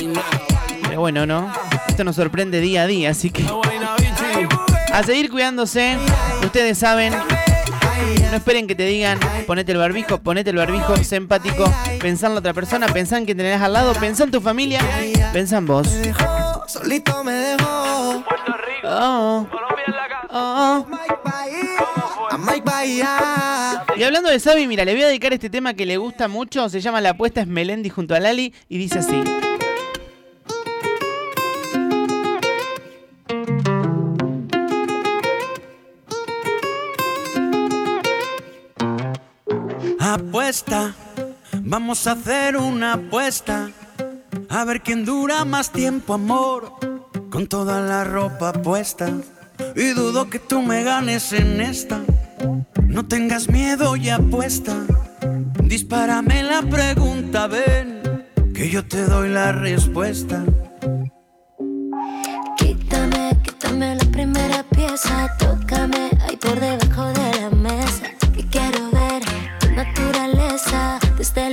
[0.89, 1.53] Pero bueno, ¿no?
[1.89, 3.45] Esto nos sorprende día a día, así que
[4.95, 5.99] a seguir cuidándose.
[6.45, 11.73] Ustedes saben, no esperen que te digan ponete el barbijo, ponete el barbijo, sé empático,
[12.01, 14.81] pensá en la otra persona, pensá en que tenés al lado, pensá en tu familia,
[15.33, 15.89] pensá en vos.
[16.69, 18.25] Solito me dejó.
[18.85, 19.47] Oh.
[20.31, 20.87] Oh.
[22.39, 23.85] Mike Bahía.
[23.97, 26.69] Y hablando de Sabi, mira, le voy a dedicar este tema que le gusta mucho,
[26.69, 29.23] se llama La apuesta es Melendi junto a Lali y dice así.
[40.15, 40.95] Apuesta,
[41.61, 43.71] vamos a hacer una apuesta.
[44.49, 46.71] A ver quién dura más tiempo, amor.
[47.33, 49.11] Con toda la ropa puesta.
[49.75, 52.01] Y dudo que tú me ganes en esta.
[52.87, 54.77] No tengas miedo y apuesta.
[55.65, 58.01] Dispárame la pregunta, ven.
[58.71, 60.45] yo te doy la respuesta.
[62.57, 67.44] Quítame, quítame la primera pieza, tócame ahí por debajo de la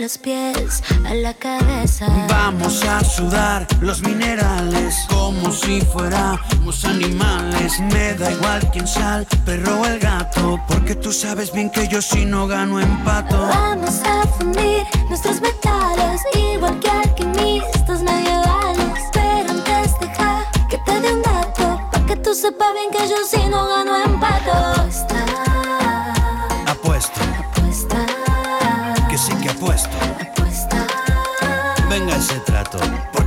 [0.02, 2.08] los pies a la cabeza.
[2.28, 7.80] Vamos a sudar los minerales como si fuéramos animales.
[7.80, 12.02] Me da igual quién sal, perro o el gato, porque tú sabes bien que yo
[12.02, 13.40] si no gano empato.
[13.42, 19.04] Vamos a fundir nuestros metales, igual que alquimistas medievales.
[19.14, 23.18] Pero antes deja que te dé un dato, pa' que tú sepas bien que yo
[23.30, 23.91] si no gano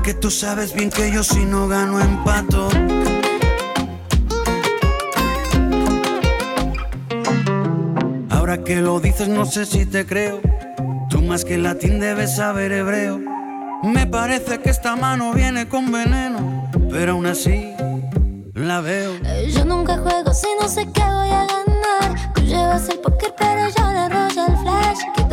[0.04, 2.68] porque tú sabes bien que yo si no gano empato.
[8.28, 10.42] Ahora que lo dices no sé si te creo.
[11.08, 13.18] Tú más que latín debes saber hebreo.
[13.82, 17.72] Me parece que esta mano viene con veneno, pero aún así
[18.52, 19.12] la veo.
[19.48, 22.34] Yo nunca juego si no sé que voy a ganar.
[22.34, 23.84] Tú llevas el póker, pero yo
[24.14, 24.33] flash.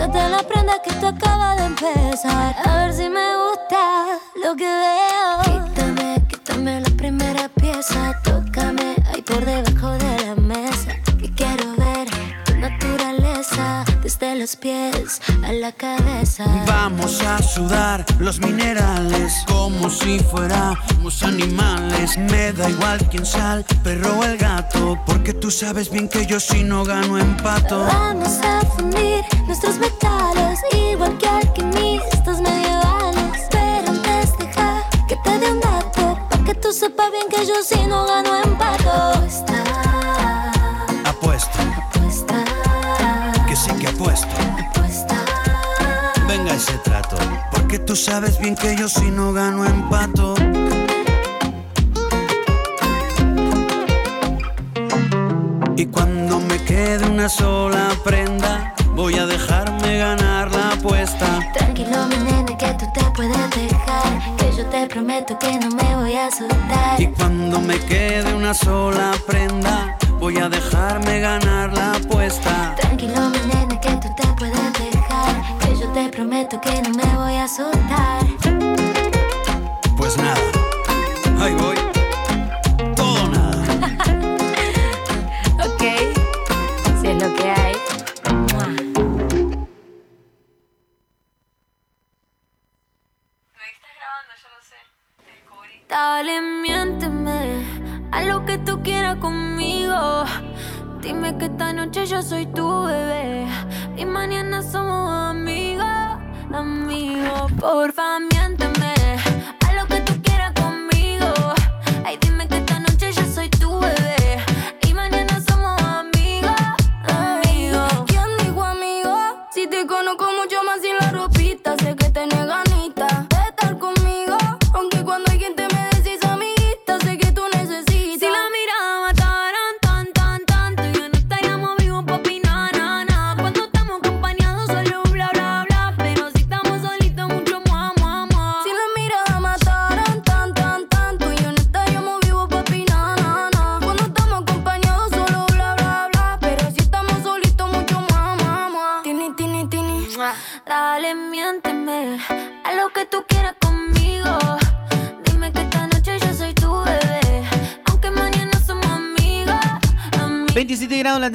[0.02, 2.56] Quítate la prenda que tú acabas de empezar.
[2.66, 5.51] A ver si me gusta lo que veo.
[14.41, 16.45] Los pies a la cabeza.
[16.65, 22.17] Vamos a sudar los minerales como si fuéramos animales.
[22.17, 26.39] Me da igual quién sal, perro o el gato, porque tú sabes bien que yo
[26.39, 27.85] si no gano empato.
[27.85, 33.47] Vamos a fundir nuestros metales, igual que alquimistas medievales.
[33.51, 37.61] Pero antes deja que te dé un dato, pa' que tú sepas bien que yo
[37.63, 38.30] si no gano
[47.72, 50.36] porque tú sabes bien que yo si no gano empato.
[55.78, 61.39] Y cuando me quede una sola prenda, voy a dejarme ganar la apuesta.
[61.53, 64.36] Tranquilo, mi nene, que tú te puedes dejar.
[64.36, 66.99] Que yo te prometo que no me voy a asustar.
[66.99, 71.90] Y cuando me quede una sola prenda, voy a dejarme ganar la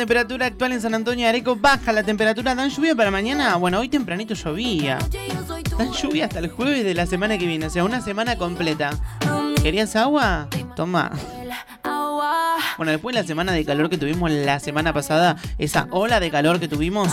[0.06, 1.56] temperatura actual en San Antonio de Areco.
[1.56, 2.54] Baja la temperatura.
[2.54, 3.56] ¿Dan lluvia para mañana?
[3.56, 4.98] Bueno, hoy tempranito llovía.
[5.76, 7.66] Dan lluvia hasta el jueves de la semana que viene.
[7.66, 8.90] O sea, una semana completa.
[9.64, 10.46] ¿Querías agua?
[10.76, 11.10] Toma.
[12.76, 16.30] Bueno, después de la semana de calor que tuvimos la semana pasada, esa ola de
[16.30, 17.12] calor que tuvimos,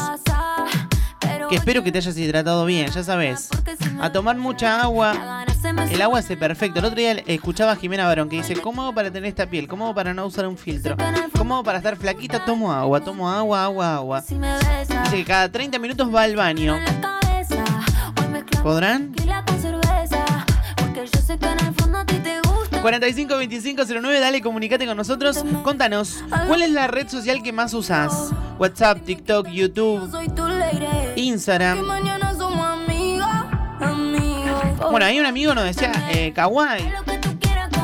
[1.50, 3.50] que espero que te hayas hidratado bien, ya sabes.
[4.02, 5.43] A tomar mucha agua.
[5.64, 6.80] El agua hace perfecto.
[6.80, 9.68] El otro día escuchaba a Jimena Barón que dice, ¿cómo hago para tener esta piel?
[9.68, 10.98] ¿Cómo hago para no usar un filtro?
[11.38, 12.44] ¿Cómo hago para estar flaquita?
[12.44, 14.22] Tomo agua, tomo agua, agua, agua.
[14.22, 16.78] Dice que cada 30 minutos va al baño.
[18.62, 19.14] ¿Podrán?
[22.82, 25.44] 45 25 09, dale, comunicate con nosotros.
[25.64, 28.32] Contanos, ¿cuál es la red social que más usas?
[28.60, 30.10] WhatsApp, TikTok, YouTube,
[31.16, 31.80] Instagram.
[34.94, 36.88] Bueno, ahí un amigo nos decía eh, Kawaii.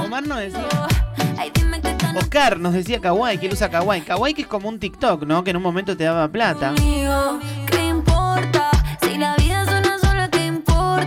[0.05, 0.67] Omar nos decía.
[2.15, 4.01] Oscar nos decía Kawaii, que él usa Kawaii.
[4.01, 5.43] Kawaii que es como un TikTok, ¿no?
[5.43, 6.75] Que en un momento te daba plata.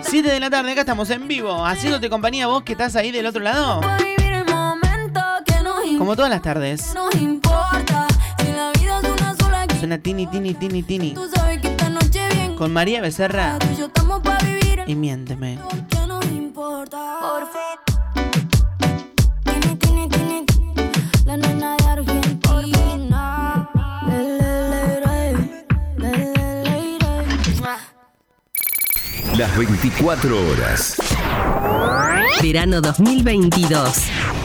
[0.03, 3.27] 7 de la tarde, acá estamos en vivo, haciéndote compañía vos que estás ahí del
[3.27, 3.81] otro lado.
[5.99, 6.95] Como todas las tardes.
[9.79, 11.15] Suena Tini, Tini, Tini, Tini.
[12.59, 13.57] Con María Becerra.
[14.87, 15.59] Y miénteme
[16.83, 17.13] importa.
[29.37, 30.97] Las 24 horas.
[32.43, 34.42] Verano 2022.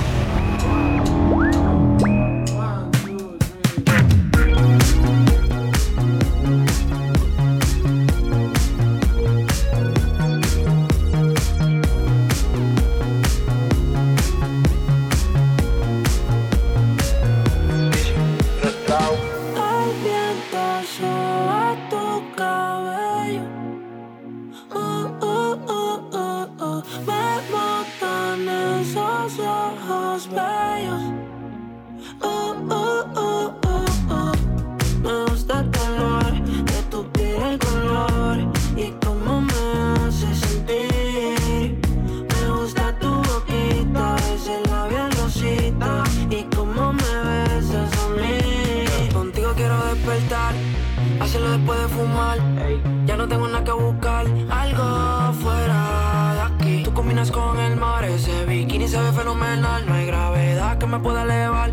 [57.32, 61.72] con el mar Ese bikini se ve fenomenal No hay gravedad que me pueda elevar.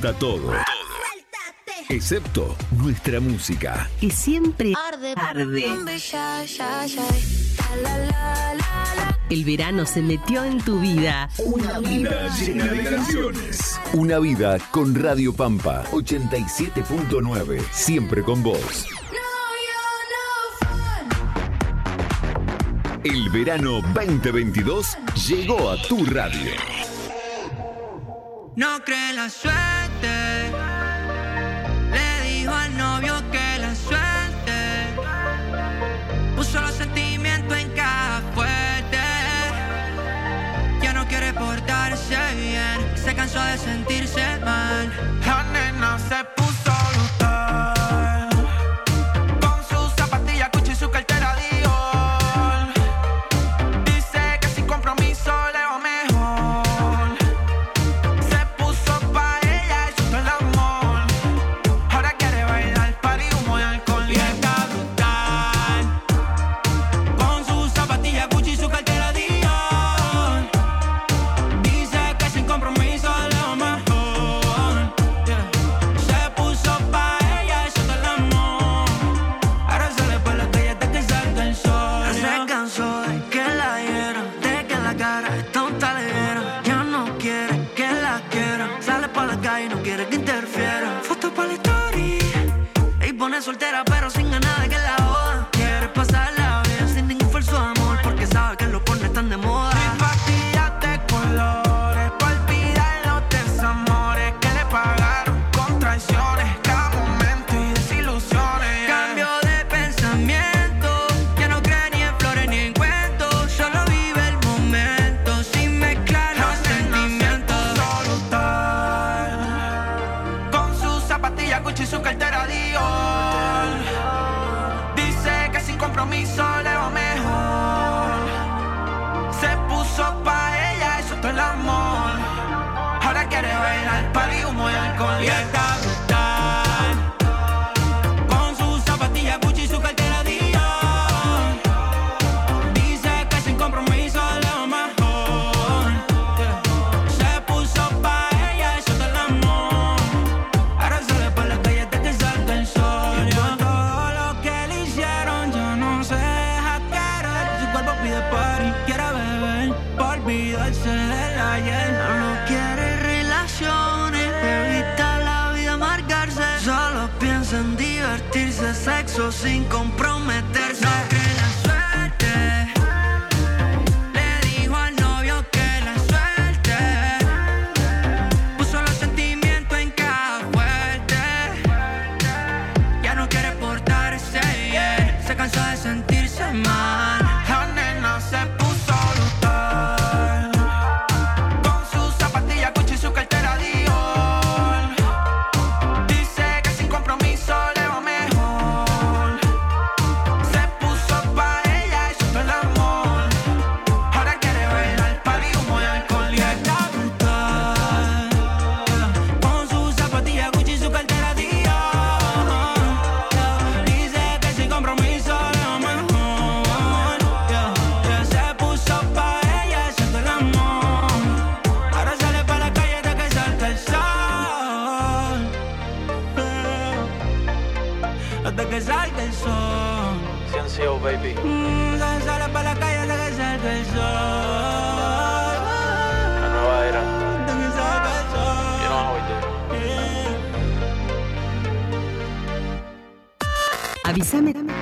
[0.00, 0.52] calienta todo.
[1.88, 3.88] Excepto nuestra música.
[4.00, 5.14] Que siempre arde.
[5.16, 5.66] arde.
[9.30, 11.28] El verano se metió en tu vida.
[11.38, 13.80] Una vida llena de canciones.
[13.92, 17.62] Una vida con Radio Pampa 87.9.
[17.72, 18.86] Siempre con vos.
[23.04, 26.50] El verano 2022 llegó a tu radio.
[28.56, 29.85] No cree la suerte.
[31.90, 34.94] Le dijo al novio que la suelte.
[36.36, 38.98] Puso los sentimientos en caja fuerte.
[40.82, 42.96] Ya no quiere portarse bien.
[42.96, 44.92] Se cansó de sentirse mal.
[45.26, 46.35] La nena se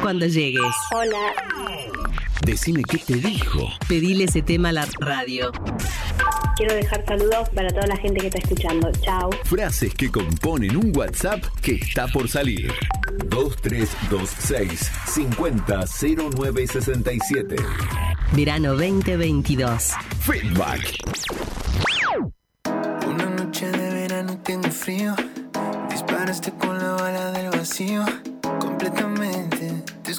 [0.00, 0.62] Cuando llegues.
[0.94, 1.18] Hola.
[2.46, 3.68] Decime qué te dijo.
[3.86, 5.52] Pedile ese tema a la radio.
[6.56, 8.90] Quiero dejar saludos para toda la gente que está escuchando.
[9.02, 9.28] Chao.
[9.44, 12.72] Frases que componen un WhatsApp que está por salir.
[13.26, 17.56] 2326 500967.
[18.32, 19.92] Verano 2022.
[20.20, 20.96] Feedback.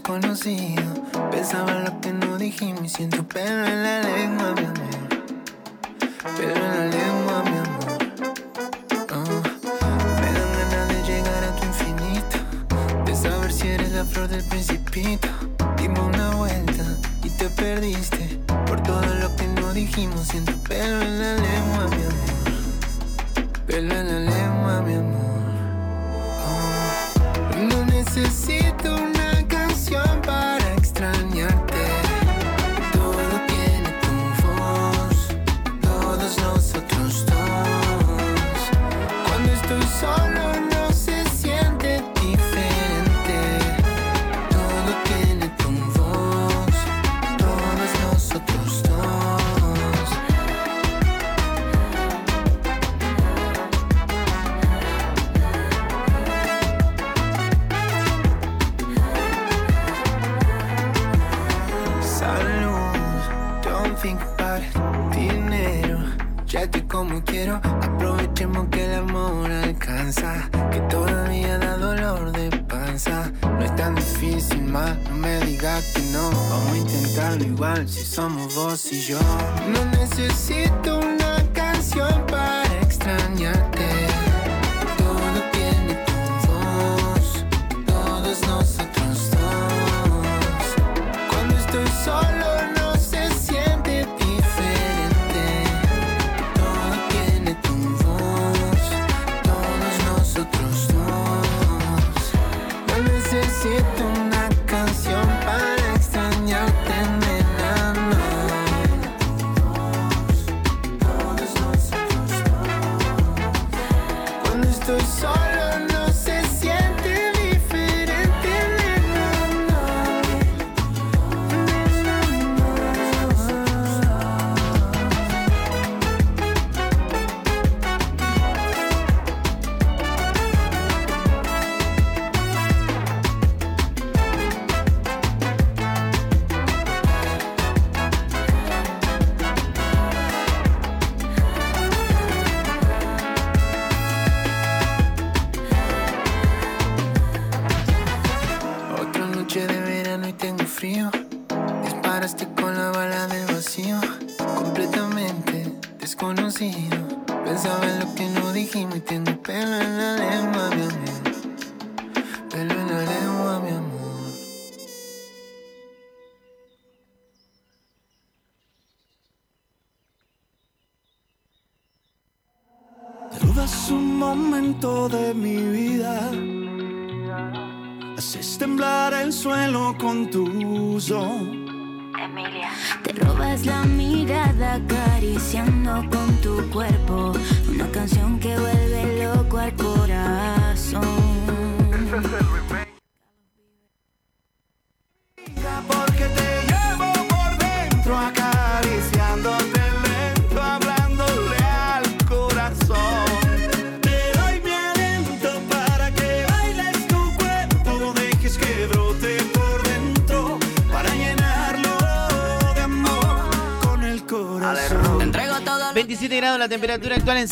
[0.06, 0.84] desconocido.
[1.32, 5.10] Pensaba en lo que no dijimos y siento pelo en la lengua, mi amor.
[6.38, 7.86] Pelo en la lengua, mi amor.
[9.12, 9.42] Oh.
[10.22, 12.38] Me dan ganas de llegar a tu infinito.
[13.06, 15.28] De saber si eres la flor del principito.
[15.78, 16.84] Dime una vuelta
[17.24, 18.40] y te perdiste.
[18.68, 20.55] Por todo lo que no dijimos, siento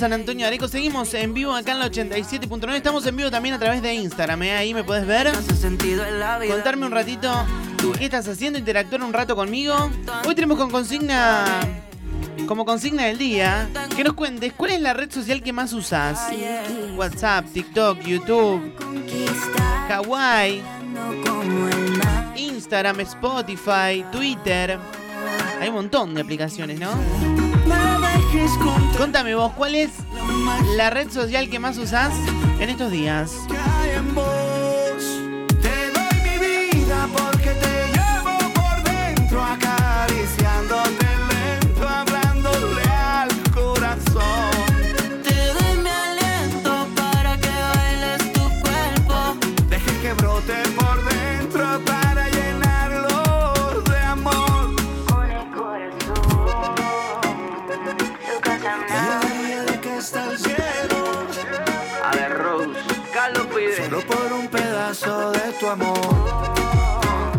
[0.04, 0.68] San Antonio Areco.
[0.68, 2.76] Seguimos en vivo acá en la 87.9.
[2.76, 4.44] Estamos en vivo también a través de Instagram.
[4.44, 4.52] ¿eh?
[4.52, 5.32] Ahí me puedes ver.
[6.50, 7.32] Contarme un ratito
[7.98, 9.74] qué estás haciendo, interactuar un rato conmigo.
[10.28, 11.46] Hoy tenemos con consigna.
[12.48, 16.20] Como consigna del día, que nos cuentes cuál es la red social que más usas.
[16.98, 18.76] WhatsApp, TikTok, YouTube,
[19.88, 20.62] Kawaii,
[22.36, 24.78] Instagram, Spotify, Twitter.
[25.62, 27.33] Hay un montón de aplicaciones, ¿no?
[28.98, 29.92] Contame vos, ¿cuál es
[30.76, 32.14] la red social que más usás
[32.60, 33.32] en estos días?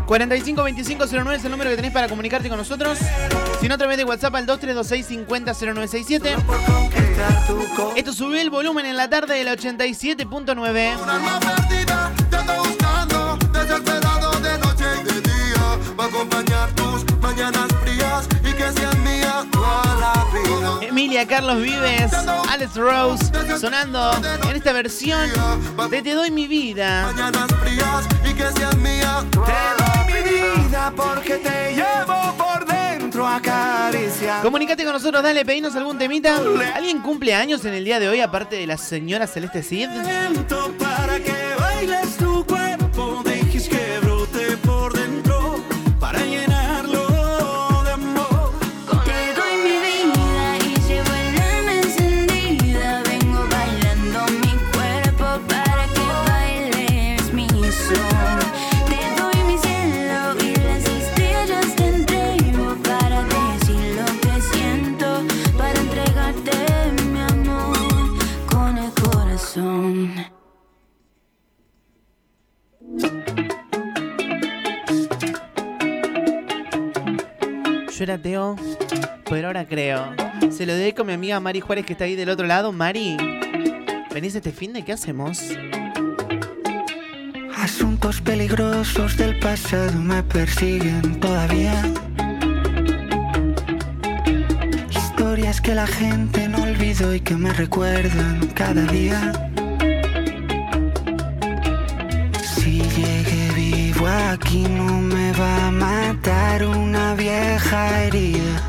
[0.06, 2.98] 452509 es el número que tenés para comunicarte con nosotros.
[3.60, 6.36] Si no, a través de WhatsApp al 2326 500967.
[7.96, 10.74] Esto subió el volumen en la tarde del 87.9.
[12.30, 15.78] Te ando buscando desesperado de noche y de día.
[15.98, 17.73] Va a acompañar tus mañanas
[21.08, 21.22] vida.
[21.22, 22.12] Emilia, Carlos Vives,
[22.50, 24.10] Alex Rose, sonando
[24.48, 25.30] en esta versión
[25.90, 27.12] de Te doy mi vida.
[27.14, 27.34] Te doy
[30.06, 30.22] mi
[30.62, 34.42] vida porque te llevo por dentro acariciando.
[34.42, 36.40] Comunicate con nosotros, dale, pedinos algún temita.
[36.74, 39.88] ¿Alguien cumple años en el día de hoy, aparte de la señora Celeste Cid?
[40.78, 42.63] Para que bailes tu cuerpo,
[78.14, 78.54] era
[79.28, 80.14] pero ahora creo.
[80.50, 82.72] Se lo dedico a mi amiga Mari Juárez que está ahí del otro lado.
[82.72, 83.16] Mari,
[84.12, 85.40] ¿venís este fin de qué hacemos?
[87.56, 91.74] Asuntos peligrosos del pasado me persiguen todavía.
[94.90, 99.32] Historias que la gente no olvidó y que me recuerdan cada día.
[102.42, 105.70] Si llegué vivo aquí no me va a
[106.62, 108.62] una vieja herida.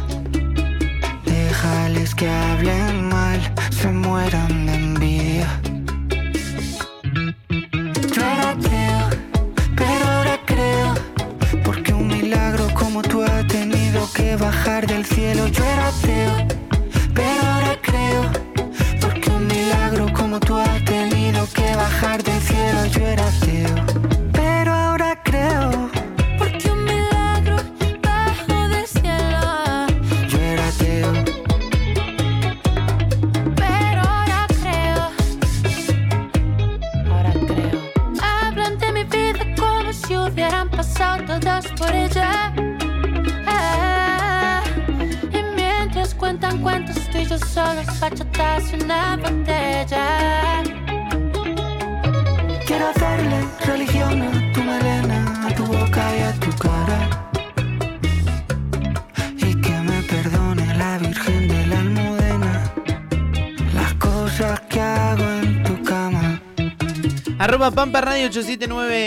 [1.23, 5.61] Déjales que hablen mal, se mueran de envidia.
[8.13, 9.09] Yo era ateo,
[9.75, 10.93] pero ahora creo
[11.63, 15.91] Porque un milagro como tú ha tenido que bajar del cielo Yo era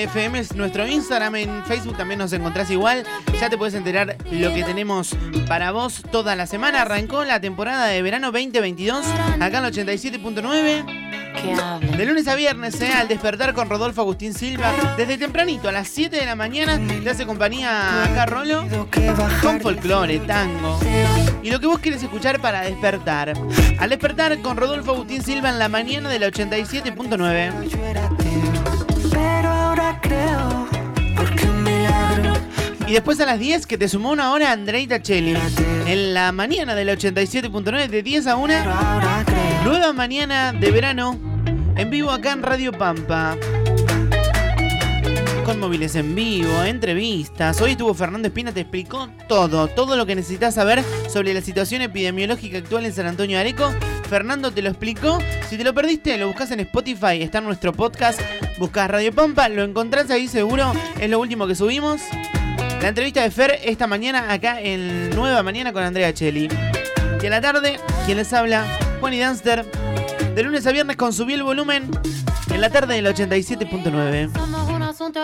[0.08, 1.36] FM es nuestro Instagram.
[1.36, 3.04] En Facebook también nos encontrás igual.
[3.40, 5.14] Ya te puedes enterar lo que tenemos
[5.46, 6.82] para vos toda la semana.
[6.82, 9.04] Arrancó la temporada de verano 2022
[9.38, 11.08] acá en el 87.9.
[11.96, 15.88] De lunes a viernes, eh, al despertar con Rodolfo Agustín Silva, desde tempranito a las
[15.88, 18.66] 7 de la mañana, te hace compañía acá Rolo
[19.42, 20.80] con folclore, tango
[21.42, 23.34] y lo que vos querés escuchar para despertar.
[23.78, 28.27] Al despertar con Rodolfo Agustín Silva en la mañana del 87.9.
[32.88, 35.36] Y después a las 10 que te sumó una hora Andreita Cheli.
[35.86, 38.54] En la mañana del 87.9 de 10 a 1.
[39.62, 41.18] Nueva mañana de verano.
[41.76, 43.36] En vivo acá en Radio Pampa.
[45.44, 47.60] Con móviles en vivo, entrevistas.
[47.60, 51.82] Hoy estuvo Fernando Espina, te explicó todo, todo lo que necesitas saber sobre la situación
[51.82, 53.70] epidemiológica actual en San Antonio Areco.
[54.08, 55.18] Fernando te lo explicó.
[55.50, 58.18] Si te lo perdiste, lo buscas en Spotify, está en nuestro podcast.
[58.58, 60.72] Buscas Radio Pampa, lo encontrás ahí seguro.
[60.98, 62.00] Es lo último que subimos.
[62.80, 66.48] La entrevista de Fer esta mañana acá en Nueva Mañana con Andrea Cheli.
[67.20, 68.64] Y a la tarde, quien les habla,
[69.00, 69.64] Juan y Danster.
[70.34, 71.90] De lunes a viernes con subí el volumen.
[72.50, 74.32] En la tarde del 87.9.
[74.32, 75.20] Somos un asunto.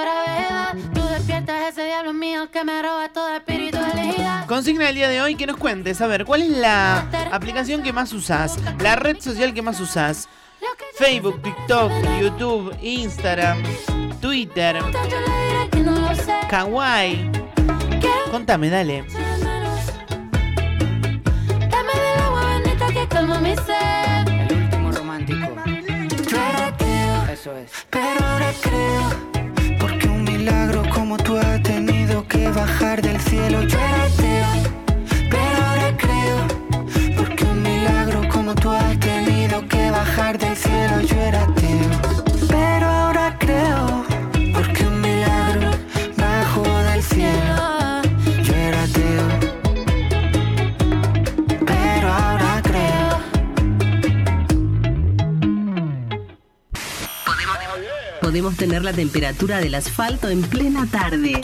[0.95, 4.45] Tú despiertas ese diablo mío que me roba todo espíritu de elegida.
[4.49, 7.93] Consigna del día de hoy que nos cuentes, a ver, ¿cuál es la aplicación que
[7.93, 8.59] más usás?
[8.81, 10.29] La red social que más usás.
[10.99, 13.63] Facebook, TikTok, YouTube, Instagram,
[14.21, 14.77] Twitter.
[16.49, 17.44] Kawaii.
[18.35, 19.05] Contame, dale.
[21.71, 24.27] Dame del agua bendita que calma mi sed.
[24.27, 25.55] El último romántico.
[26.29, 27.71] Yo era creo, Eso es.
[27.91, 33.63] pero ahora creo, porque un milagro como tú ha tenido que bajar del cielo.
[33.63, 34.53] Yo era ateo,
[35.31, 41.01] pero ahora creo, porque un milagro como tú has tenido que bajar del cielo.
[41.03, 41.34] Yo era
[58.35, 61.41] Podemos tener la temperatura del asfalto en plena tarde.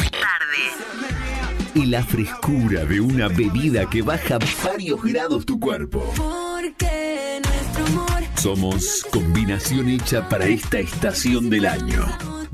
[1.73, 6.13] Y la frescura de una bebida que baja varios grados tu cuerpo.
[6.17, 12.05] Porque nuestro amor Somos combinación hecha para esta estación del año.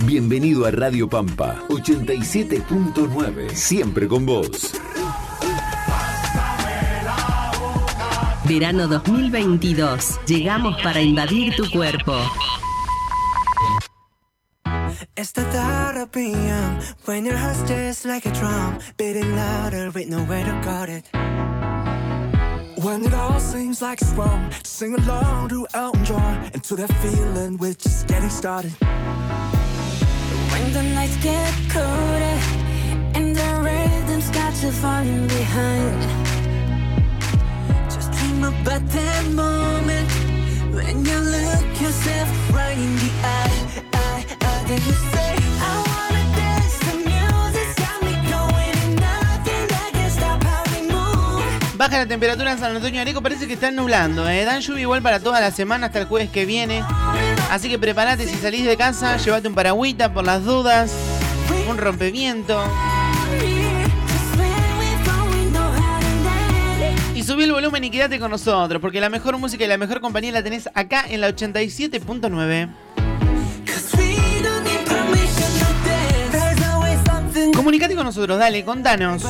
[0.05, 4.75] Bienvenido a Radio Pampa 87.9, siempre con vos.
[8.45, 10.21] Verano 2022.
[10.27, 12.21] Llegamos para invadir tu cuerpo.
[15.19, 19.91] It's the thought of being young when your heart's just like a drum, beating louder
[19.91, 21.09] with nowhere to guard it.
[22.85, 26.93] When it all seems like it's wrong, sing along to Elton John and to that
[27.01, 28.73] feeling we're just getting started.
[30.53, 32.39] When the nights get colder
[33.17, 36.03] and the rhythm's got you falling behind.
[37.91, 40.11] Just dream about that moment
[40.75, 44.06] when you look yourself right in the eye.
[51.77, 54.45] Baja la temperatura en San Antonio Areco, parece que está nublando, ¿eh?
[54.45, 56.83] Dan lluvia igual para toda la semana hasta el jueves que viene.
[57.51, 60.91] Así que prepárate si salís de casa, llévate un paragüita por las dudas,
[61.69, 62.59] un rompeviento.
[67.15, 70.01] Y subí el volumen y quédate con nosotros, porque la mejor música y la mejor
[70.01, 72.86] compañía la tenés acá en la 87.9.
[77.67, 79.25] Comunicate con nosotros, dale, contanos.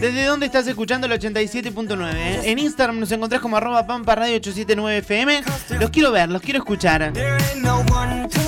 [0.00, 2.14] ¿Desde dónde estás escuchando el 87.9?
[2.14, 2.40] eh?
[2.44, 5.42] En Instagram nos encontrás como arroba pampa radio 879fm.
[5.78, 7.12] Los quiero ver, los quiero escuchar.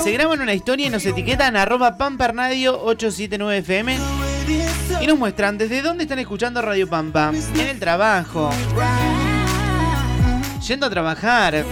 [0.02, 3.98] Se graban una historia y nos etiquetan arroba pampa radio 879fm.
[5.02, 7.30] Y nos muestran desde dónde están escuchando Radio Pampa.
[7.54, 8.48] En el trabajo.
[10.66, 11.66] Yendo a trabajar.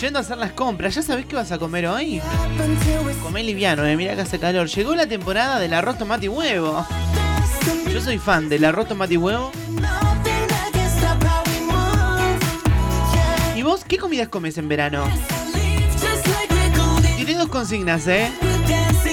[0.00, 0.94] Yendo a hacer las compras.
[0.94, 2.20] ¿Ya sabés qué vas a comer hoy?
[3.22, 3.96] Comé liviano, eh.
[3.96, 4.66] Mirá que hace calor.
[4.68, 6.84] Llegó la temporada del arroz, tomate y huevo.
[7.92, 9.52] Yo soy fan del arroz, tomate y huevo.
[13.54, 15.04] ¿Y vos qué comidas comes en verano?
[17.16, 18.32] Tiré dos consignas, ¿eh?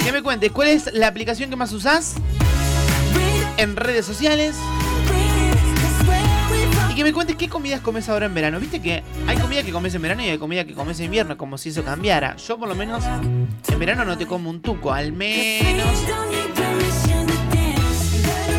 [0.03, 2.15] Que me cuentes, ¿cuál es la aplicación que más usás?
[3.57, 4.56] En redes sociales.
[6.99, 8.59] Que me cuentes qué comidas comes ahora en verano.
[8.59, 11.38] Viste que hay comida que comes en verano y hay comida que comes en invierno,
[11.38, 12.35] como si eso cambiara.
[12.35, 15.88] Yo por lo menos en verano no te como un tuco, al menos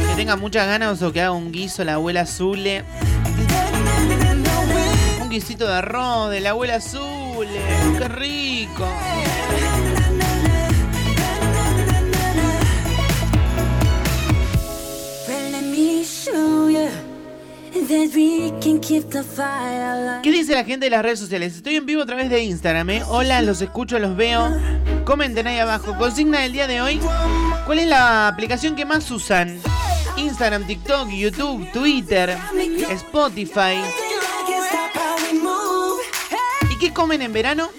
[0.09, 2.83] que tenga muchas ganas o que haga un guiso la abuela Zule.
[5.21, 7.61] Un guisito de arroz de la abuela Zule.
[7.99, 8.89] Qué rico.
[20.23, 21.57] ¿Qué dice la gente de las redes sociales?
[21.57, 23.03] Estoy en vivo a través de Instagram, ¿eh?
[23.09, 24.49] Hola, los escucho, los veo.
[25.05, 25.97] Comenten ahí abajo.
[25.99, 27.01] Consigna del día de hoy.
[27.67, 29.61] ¿Cuál es la aplicación que más usan?
[30.17, 32.39] Instagram, TikTok, YouTube, Twitter,
[32.91, 33.83] Spotify.
[36.71, 37.71] ¿Y qué comen en verano?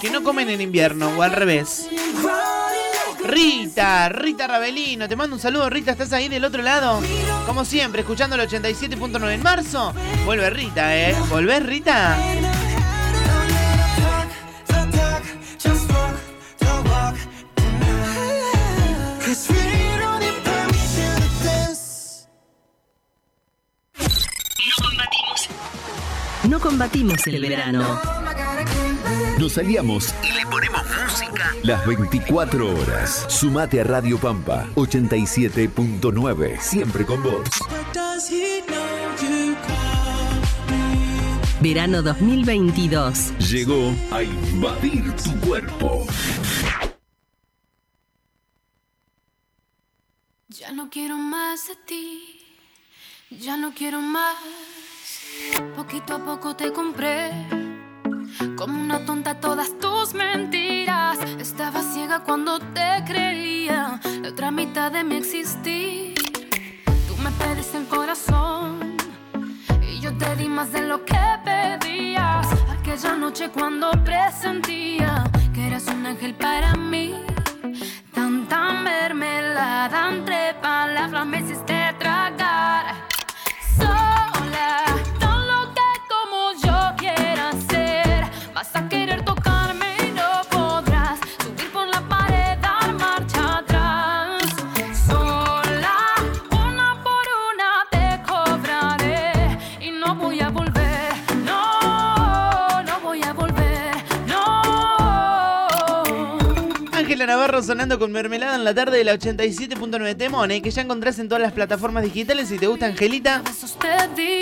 [0.00, 1.88] Que no comen en invierno o al revés.
[3.24, 7.00] Rita, Rita Rabelino, te mando un saludo, Rita, ¿estás ahí del otro lado?
[7.46, 9.94] Como siempre, escuchando el 87.9 en marzo.
[10.24, 11.14] Vuelve Rita, ¿eh?
[11.30, 12.18] ¿Volvés, Rita?
[26.48, 28.00] No combatimos el verano.
[29.38, 30.14] Nos aliamos
[31.62, 33.26] las 24 horas.
[33.28, 37.48] Sumate a Radio Pampa 87.9, siempre con vos.
[41.60, 43.38] Verano 2022.
[43.38, 46.06] Llegó a invadir tu cuerpo.
[50.48, 52.22] Ya no quiero más de ti,
[53.30, 54.36] ya no quiero más.
[55.74, 57.32] Poquito a poco te compré,
[58.56, 61.18] como una tonta todas tus mentiras.
[61.38, 66.14] Estaba ciega cuando te creía, la otra mitad de mi existir.
[67.08, 68.96] Tú me pediste el corazón
[69.82, 72.46] y yo te di más de lo que pedías.
[72.70, 77.14] Aquella noche cuando presentía que eras un ángel para mí.
[78.12, 82.94] Tanta mermelada entre palabras me hiciste tragar.
[83.76, 84.84] Sola,
[107.26, 110.62] Navarro sonando con mermelada en la tarde de la 87.9 Temón, ¿eh?
[110.62, 112.48] que ya encontrás en todas las plataformas digitales.
[112.48, 113.42] Si te gusta Angelita,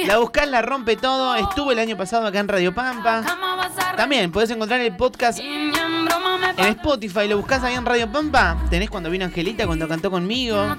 [0.07, 1.35] la buscás, la rompe todo.
[1.35, 3.23] Estuvo el año pasado acá en Radio Pampa.
[3.97, 5.73] También podés encontrar el podcast en
[6.59, 7.29] Spotify.
[7.29, 8.57] Lo buscás ahí en Radio Pampa.
[8.71, 10.77] Tenés cuando vino Angelita, cuando cantó conmigo.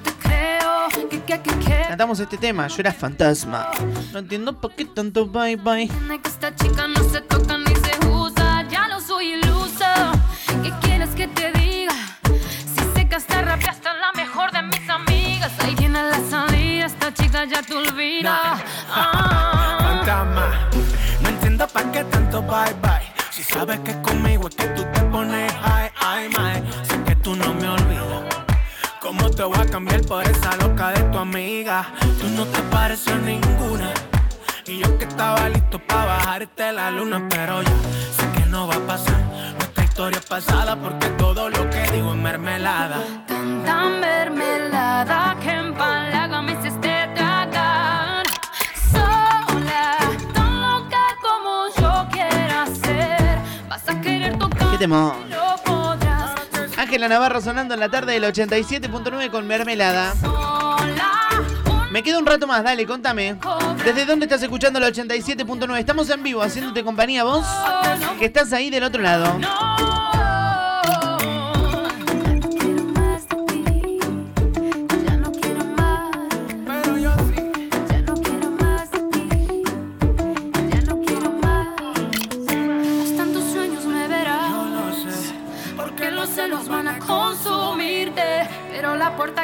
[1.88, 3.72] Cantamos este tema, yo era fantasma.
[4.12, 5.90] No entiendo por qué tanto bye bye.
[17.14, 18.58] Chica ya te olvida.
[18.90, 19.78] Ah.
[19.80, 20.70] Fantasma,
[21.22, 23.14] no entiendo para qué tanto bye bye.
[23.32, 26.86] Si sabes que conmigo es que tú te pones high, ay, my.
[26.88, 28.24] Sé que tú no me olvidas.
[29.02, 31.86] ¿Cómo te voy a cambiar por esa loca de tu amiga?
[32.20, 33.92] Tú no te pareces ninguna.
[34.66, 37.76] Y yo que estaba listo para bajarte la luna, pero ya
[38.16, 39.20] sé que no va a pasar.
[39.58, 42.98] Nuestra historia es pasada porque todo lo que digo es mermelada.
[43.28, 45.36] Tanta mermelada
[54.84, 55.16] temor?
[56.76, 60.14] Ángela Navarro sonando en la tarde del 87.9 con mermelada.
[61.90, 63.38] Me queda un rato más, dale, contame.
[63.86, 65.78] ¿Desde dónde estás escuchando el 87.9?
[65.78, 67.46] Estamos en vivo haciéndote compañía vos,
[68.20, 69.40] que estás ahí del otro lado.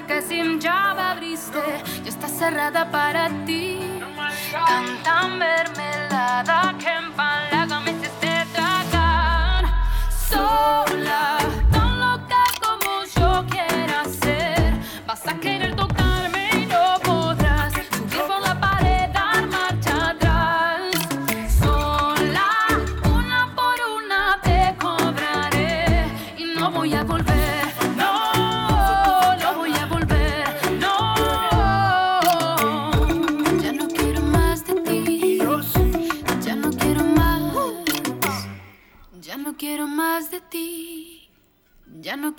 [0.10, 1.62] Que sin llave abriste
[2.04, 3.78] ya está cerrada para ti.
[4.68, 7.49] Tanta mermelada que empalaga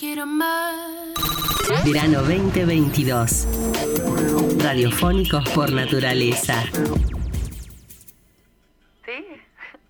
[0.00, 1.12] quiero más.
[1.84, 3.46] Verano 2022.
[4.58, 6.62] Radiofónicos por naturaleza.
[9.04, 9.26] ¿Sí?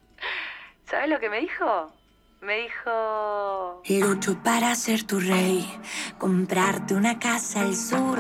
[0.91, 1.93] ¿Sabes lo que me dijo?
[2.43, 3.83] Me dijo...
[3.87, 5.71] Lucho para ser tu rey,
[6.17, 8.19] comprarte una casa al sur.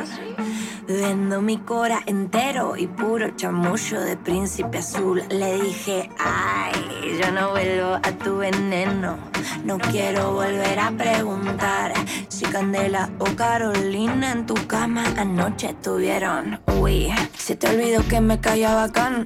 [0.87, 5.23] Vendo mi cora entero y puro chamullo de príncipe azul.
[5.31, 9.17] Le dije, ay, yo no vuelvo a tu veneno.
[9.65, 11.95] No quiero volver a preguntar
[12.29, 16.61] si Candela o Carolina en tu cama anoche estuvieron.
[16.79, 19.25] Uy, se te olvidó que me callaba bacán.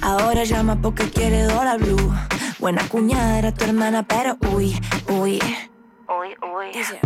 [0.00, 2.12] Ahora llama porque quiere dólar blue.
[2.58, 4.78] Buena cuñada era tu hermana, pero uy,
[5.08, 5.40] uy.
[6.08, 6.36] Uy,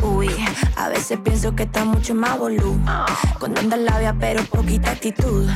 [0.03, 0.29] uy,
[0.77, 2.79] a veces pienso que está mucho más bolú.
[3.39, 5.49] Con tanta labia, pero poquita actitud.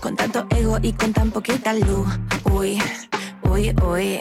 [0.00, 2.06] Con tanto ego y con tan poquita luz.
[2.44, 2.80] Uy,
[3.42, 4.20] uy, uy.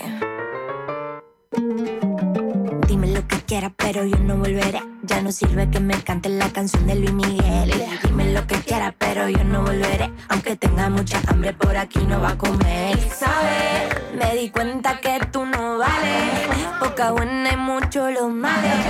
[2.88, 4.81] Dime lo que quieras, pero yo no volveré.
[5.03, 7.72] Ya no sirve que me cantes la canción de Luis Miguel.
[8.03, 10.09] Dime lo que quieras, pero yo no volveré.
[10.30, 12.97] Aunque tenga mucha hambre, por aquí no va a comer.
[13.14, 16.47] Sabes, me di cuenta que tú no vales.
[16.80, 18.85] Poca buena y mucho los males.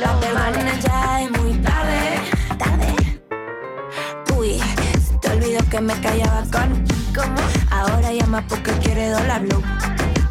[0.00, 2.18] Los perdones ya es muy tarde.
[2.58, 3.20] Tarde.
[4.36, 4.60] Uy,
[5.20, 6.84] te olvidó que me callaba con.
[7.14, 7.40] ¿Cómo?
[7.70, 9.62] Ahora llama porque quiere dólar blue.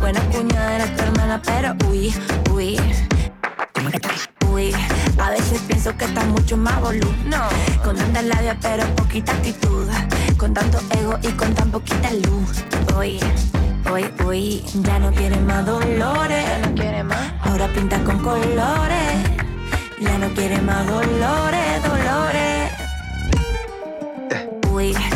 [0.05, 2.13] Buena cuñada era tu hermana, pero uy,
[2.51, 2.79] uy.
[4.51, 4.71] Uy,
[5.17, 7.11] a veces pienso que está mucho más volú.
[7.25, 7.41] No,
[7.83, 9.87] con tanta labia, pero poquita actitud.
[10.37, 12.63] Con tanto ego y con tan poquita luz.
[12.95, 13.19] Uy,
[13.91, 16.45] uy, uy, ya no quiere más dolores.
[16.49, 17.33] Ya no quiere más.
[17.41, 19.11] Ahora pinta con colores.
[19.99, 22.71] Ya no quiere más dolores, dolores.
[24.71, 25.14] Uy, se te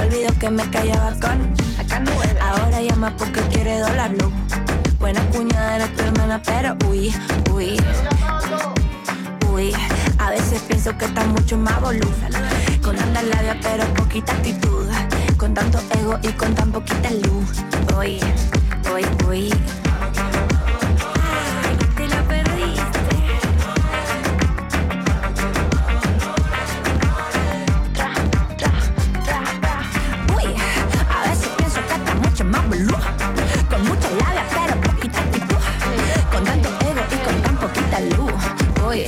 [0.00, 1.54] olvidó que me callaba con.
[1.78, 2.10] Acá no
[2.40, 4.32] Ahora llama porque quiere dólar blue.
[4.98, 7.14] Buena cuñada era tu hermana, pero uy,
[7.52, 7.76] uy.
[9.52, 9.72] Uy,
[10.18, 12.08] a veces pienso que está mucho más volú.
[12.82, 14.86] Con tanta labia, pero poquita actitud.
[15.36, 17.62] Con tanto ego y con tan poquita luz.
[17.98, 18.20] Uy,
[18.94, 19.50] uy, uy.
[32.68, 35.56] Con mucha labia, pero poquita actitud.
[36.30, 38.42] Con tanto ego y con tan poquita luz.
[38.86, 39.06] Uy,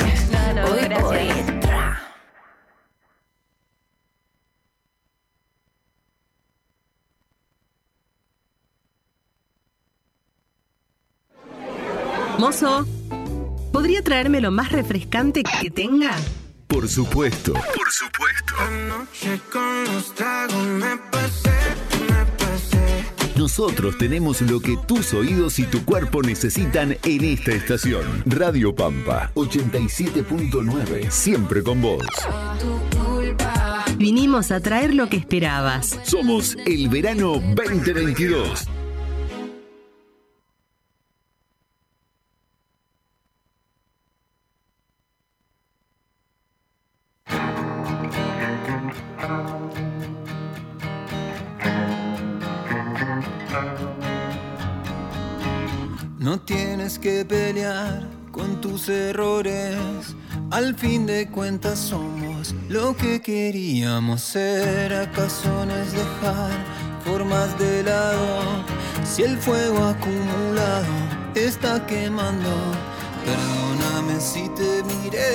[0.55, 1.61] no, uy.
[1.61, 2.03] tra.
[12.39, 12.87] Mozo,
[13.73, 16.17] ¿podría traerme lo más refrescante que tenga?
[16.67, 17.53] Por supuesto.
[17.53, 18.55] Por supuesto.
[18.59, 21.62] Anoche con los tragos me pasé.
[23.37, 28.03] Nosotros tenemos lo que tus oídos y tu cuerpo necesitan en esta estación.
[28.27, 31.11] Radio Pampa 87.9.
[31.11, 32.05] Siempre con vos.
[33.97, 35.99] Vinimos a traer lo que esperabas.
[36.05, 38.69] Somos el verano 2022.
[56.23, 59.77] No tienes que pelear con tus errores.
[60.53, 64.95] Al fin de cuentas somos lo que queríamos ser.
[64.95, 66.53] ¿Acaso no es dejar
[67.05, 68.65] formas de lado?
[69.05, 70.87] Si el fuego acumulado
[71.35, 72.51] está quemando,
[73.25, 75.33] perdóname si te miré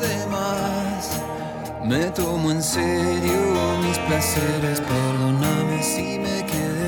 [0.00, 1.20] de más.
[1.84, 3.36] Me tomo en serio
[3.86, 6.79] mis placeres, perdóname si me quedé.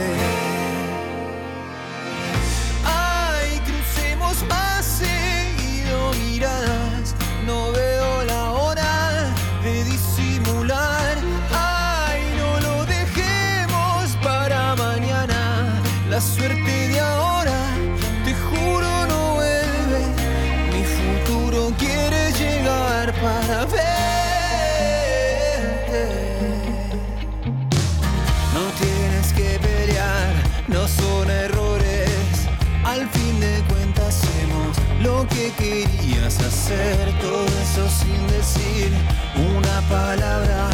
[37.21, 38.91] Todo eso sin decir
[39.57, 40.71] una palabra,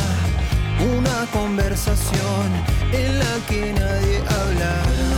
[0.81, 2.47] una conversación
[2.93, 5.18] en la que nadie habla.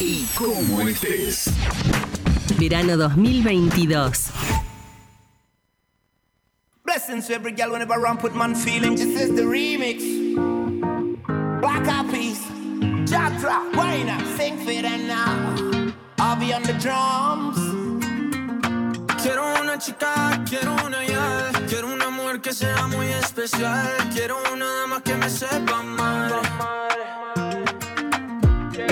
[0.00, 1.50] Y cómo estés.
[2.58, 4.30] Verano 2022.
[6.84, 8.96] Blessings to every girl whenever I put man feeling.
[8.96, 10.00] This is the remix.
[11.60, 12.36] Black Eyed
[13.06, 15.92] Jatra, Wayna, sing for now.
[16.18, 17.58] I'll be on the drums.
[19.22, 21.52] Quiero una chica, quiero una ya.
[21.68, 23.86] Quiero una mujer que sea muy especial.
[24.12, 27.29] Quiero una dama que me sepa amar.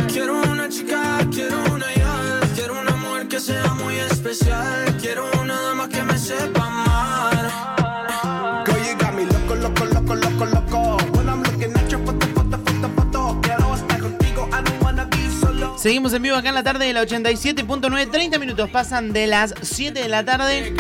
[0.09, 2.41] Quiero una chica, quiero una ya.
[2.55, 4.97] Quiero una mujer que sea muy especial.
[5.01, 8.65] Quiero una dama que me sepa amar.
[8.67, 10.97] Girl, you got me loco, loco, loco, loco, loco.
[11.17, 13.41] When I'm looking at your photo, photo, photo, photo.
[13.43, 15.79] Quiero estar contigo, I don't wanna be solo.
[15.79, 18.11] Seguimos en vivo acá en la tarde de la 87.9.
[18.11, 20.75] 30 minutos pasan de las 7 de la tarde.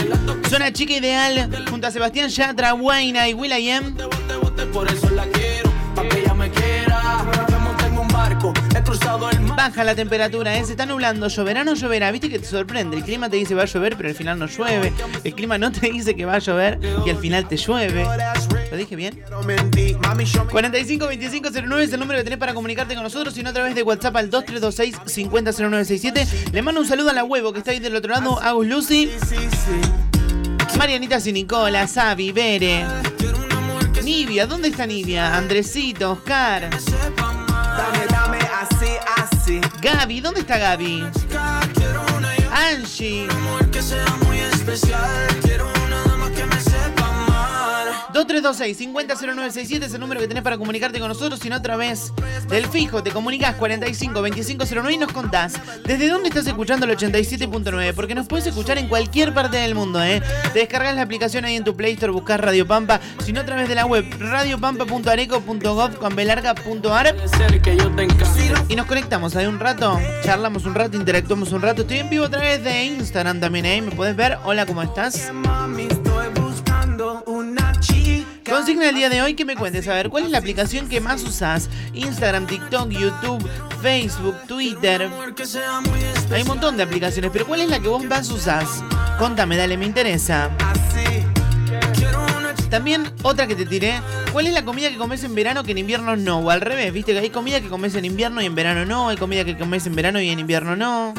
[0.48, 3.94] Suena chica ideal junto a Sebastián Yatra, Wayna y Will.i.am.
[4.72, 5.67] Por eso la quiero,
[8.76, 9.56] he cruzado el mar.
[9.56, 10.64] Baja la temperatura, ¿eh?
[10.64, 12.10] se está nublando, lloverá o no lloverá.
[12.10, 12.96] Viste que te sorprende.
[12.96, 14.92] El clima te dice va a llover, pero al final no llueve.
[15.24, 18.06] El clima no te dice que va a llover y al final te llueve.
[18.70, 19.22] ¿Lo dije bien?
[20.50, 24.16] 452509 es el número que tenés para comunicarte con nosotros, sino a través de WhatsApp
[24.16, 26.26] al 2326 500967.
[26.52, 29.10] Le mando un saludo a la huevo que está ahí del otro lado, Agus Lucy.
[30.78, 32.84] Marianita Sinicola, Sabi, Bere.
[34.04, 35.36] Nivia, ¿dónde está Nivia?
[35.36, 36.70] Andresito, Oscar.
[39.80, 41.04] Gaby, ¿dónde está Gaby?
[42.52, 43.28] Angie.
[48.26, 52.12] 2326-500967 es el número que tenés para comunicarte con nosotros, sino a través
[52.48, 53.02] del fijo.
[53.02, 55.54] Te comunicas 45-2509 y nos contás
[55.84, 60.02] desde dónde estás escuchando el 87.9, porque nos puedes escuchar en cualquier parte del mundo,
[60.02, 60.22] ¿eh?
[60.52, 63.68] Te descargas la aplicación ahí en tu Play Store, buscas Radio Pampa, sino a través
[63.68, 67.14] de la web radiopampa.areco.gov.ar
[68.68, 71.82] y nos conectamos ahí un rato, charlamos un rato, interactuamos un rato.
[71.82, 73.82] Estoy en vivo a través de Instagram también, ¿eh?
[73.82, 74.38] Me puedes ver.
[74.44, 75.30] Hola, ¿cómo estás?
[78.48, 81.00] Consigna del día de hoy que me cuentes, a ver, ¿cuál es la aplicación que
[81.00, 81.68] más usás?
[81.92, 83.46] Instagram, TikTok, YouTube,
[83.82, 85.10] Facebook, Twitter.
[86.32, 88.82] Hay un montón de aplicaciones, pero ¿cuál es la que vos más usás?
[89.18, 90.50] Contame, dale, me interesa.
[92.70, 94.00] También otra que te tiré,
[94.32, 96.40] ¿cuál es la comida que comes en verano que en invierno no?
[96.40, 99.08] O al revés, viste que hay comida que comes en invierno y en verano no,
[99.08, 101.14] hay comida que comes en verano y en invierno no.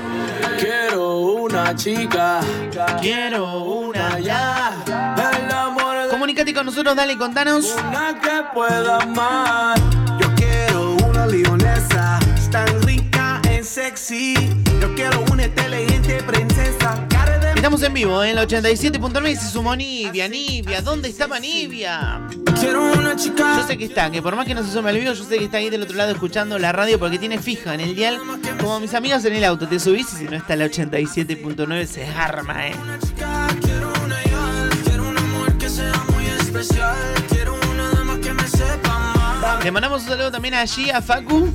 [0.59, 2.41] Quiero una chica.
[3.01, 4.73] Quiero una ya.
[5.15, 5.78] El amor
[6.09, 7.75] Comunicate con nosotros, dale, contanos.
[7.87, 9.77] una que pueda amar.
[10.19, 12.19] Yo quiero una leonesa,
[12.51, 14.33] tan rica en sexy.
[14.81, 17.05] Yo quiero una inteligente princesa,
[17.55, 22.21] Estamos en vivo en el 87.9 y se sumó Nivia, Nivia, ¿dónde estaba Nivia?
[22.57, 23.57] Quiero una chica.
[23.57, 25.37] Yo sé que está, que por más que no se sume al vivo, yo sé
[25.37, 28.17] que está ahí del otro lado escuchando la radio porque tiene fija en el dial,
[28.61, 29.67] como mis amigas en el auto.
[29.67, 32.75] Te subís y si no está el 87.9 se arma, eh.
[36.59, 36.95] Especial.
[37.29, 39.59] Quiero una dama que me sepa.
[39.63, 41.49] Le mandamos un saludo también allí a Facu,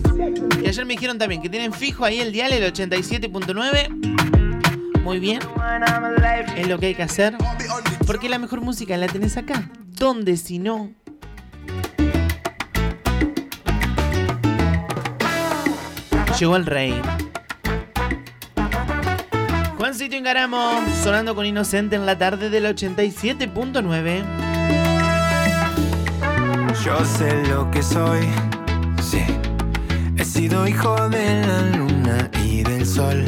[0.60, 5.02] que ayer me dijeron también que tienen fijo ahí el dial, el 87.9.
[5.02, 5.40] Muy bien,
[6.56, 7.36] es lo que hay que hacer.
[8.06, 9.70] Porque la mejor música la tenés acá.
[9.86, 10.92] ¿Dónde si no?
[16.38, 17.00] Llegó el rey.
[19.76, 24.43] Juancito Ingaramo, sonando con Inocente en la tarde del 87.9.
[26.84, 28.28] Yo sé lo que soy,
[29.02, 29.24] sí.
[30.18, 33.24] He sido hijo de la luna y del sol.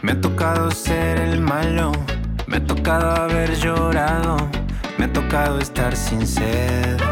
[0.00, 1.92] Me ha tocado ser el malo,
[2.46, 4.38] me ha tocado haber llorado,
[4.96, 7.07] me ha tocado estar sin sed.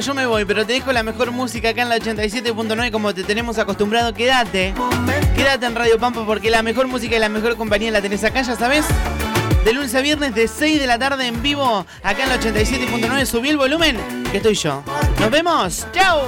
[0.00, 3.24] Yo me voy, pero te dejo la mejor música acá en la 87.9 como te
[3.24, 4.14] tenemos acostumbrado.
[4.14, 4.72] Quédate.
[5.34, 8.42] Quédate en Radio Pampa porque la mejor música y la mejor compañía la tenés acá,
[8.42, 8.84] ya sabes.
[9.64, 13.26] De lunes a viernes de 6 de la tarde en vivo acá en la 87.9.
[13.26, 13.96] Subí el volumen,
[14.30, 14.84] que estoy yo.
[15.18, 15.86] Nos vemos.
[15.92, 16.22] ¡Chao!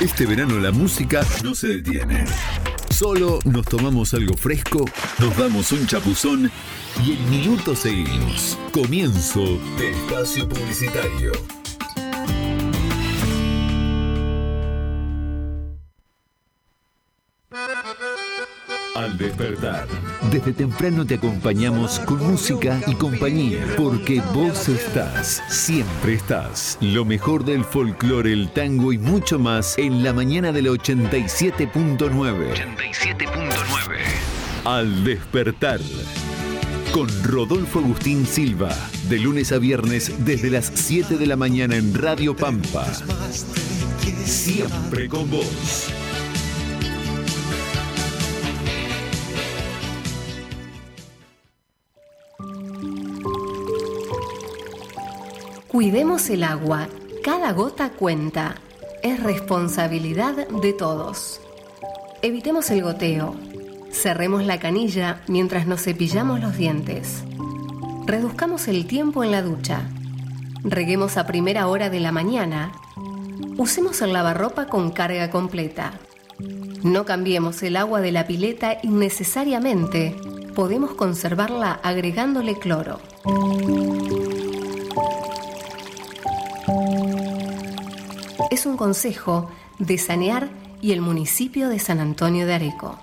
[0.00, 2.24] Este verano la música no se detiene.
[2.98, 4.84] Solo nos tomamos algo fresco,
[5.20, 6.50] nos damos un chapuzón
[7.06, 8.58] y en minutos seguimos.
[8.72, 9.38] Comienzo
[9.78, 11.57] de espacio publicitario.
[19.08, 19.86] Al despertar.
[20.30, 26.76] Desde temprano te acompañamos con música y compañía, porque vos estás, siempre estás.
[26.82, 31.98] Lo mejor del folclore, el tango y mucho más en la mañana del 87.9.
[31.98, 33.96] 87.9.
[34.66, 35.80] Al despertar.
[36.92, 38.76] Con Rodolfo Agustín Silva,
[39.08, 42.84] de lunes a viernes desde las 7 de la mañana en Radio Pampa.
[44.26, 45.94] Siempre con vos.
[55.78, 56.88] Cuidemos el agua.
[57.22, 58.56] Cada gota cuenta.
[59.04, 61.40] Es responsabilidad de todos.
[62.20, 63.36] Evitemos el goteo.
[63.92, 67.22] Cerremos la canilla mientras nos cepillamos los dientes.
[68.06, 69.82] Reduzcamos el tiempo en la ducha.
[70.64, 72.72] Reguemos a primera hora de la mañana.
[73.56, 75.92] Usemos el lavarropa con carga completa.
[76.82, 80.16] No cambiemos el agua de la pileta innecesariamente.
[80.56, 82.98] Podemos conservarla agregándole cloro.
[88.50, 90.48] Es un consejo de Sanear
[90.80, 92.98] y el municipio de San Antonio de Areco.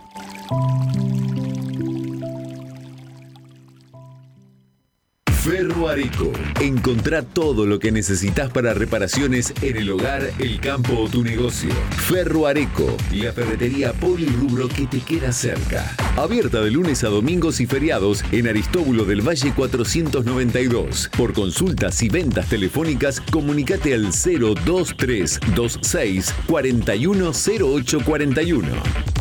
[5.45, 6.33] Ferro Areco.
[6.59, 11.69] Encontrá todo lo que necesitas para reparaciones en el hogar, el campo o tu negocio.
[12.07, 15.95] Ferro Areco, la ferretería polirrubro que te queda cerca.
[16.17, 21.11] Abierta de lunes a domingos y feriados en Aristóbulo del Valle 492.
[21.15, 29.15] Por consultas y ventas telefónicas, comunicate al 02326 410841.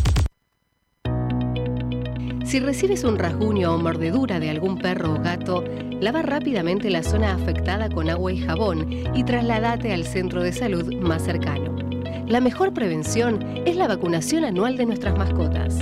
[2.54, 5.64] Si recibes un rasguño o mordedura de algún perro o gato,
[6.00, 10.94] lava rápidamente la zona afectada con agua y jabón y trasladate al centro de salud
[11.00, 11.74] más cercano.
[12.28, 15.80] La mejor prevención es la vacunación anual de nuestras mascotas.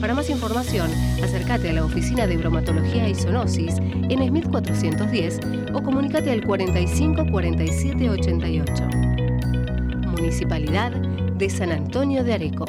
[0.00, 0.90] Para más información,
[1.22, 5.40] acércate a la oficina de bromatología y zoonosis en Smith 410
[5.74, 8.72] o comunícate al 45 47 88.
[10.12, 12.64] Municipalidad de San Antonio de Areco.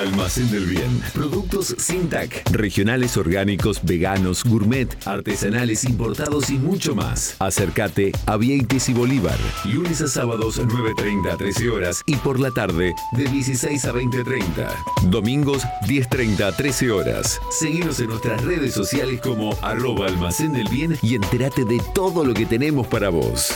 [0.00, 1.02] Almacén del Bien.
[1.12, 2.50] Productos sin TAC.
[2.52, 7.36] Regionales orgánicos, veganos, gourmet, artesanales, importados y mucho más.
[7.38, 9.36] Acércate a Vieites y Bolívar.
[9.70, 15.10] Lunes a sábados 9.30 a 13 horas y por la tarde de 16 a 20.30.
[15.10, 17.38] Domingos 10.30 a 13 horas.
[17.50, 22.32] Seguinos en nuestras redes sociales como arroba almacén del bien y entérate de todo lo
[22.32, 23.52] que tenemos para vos.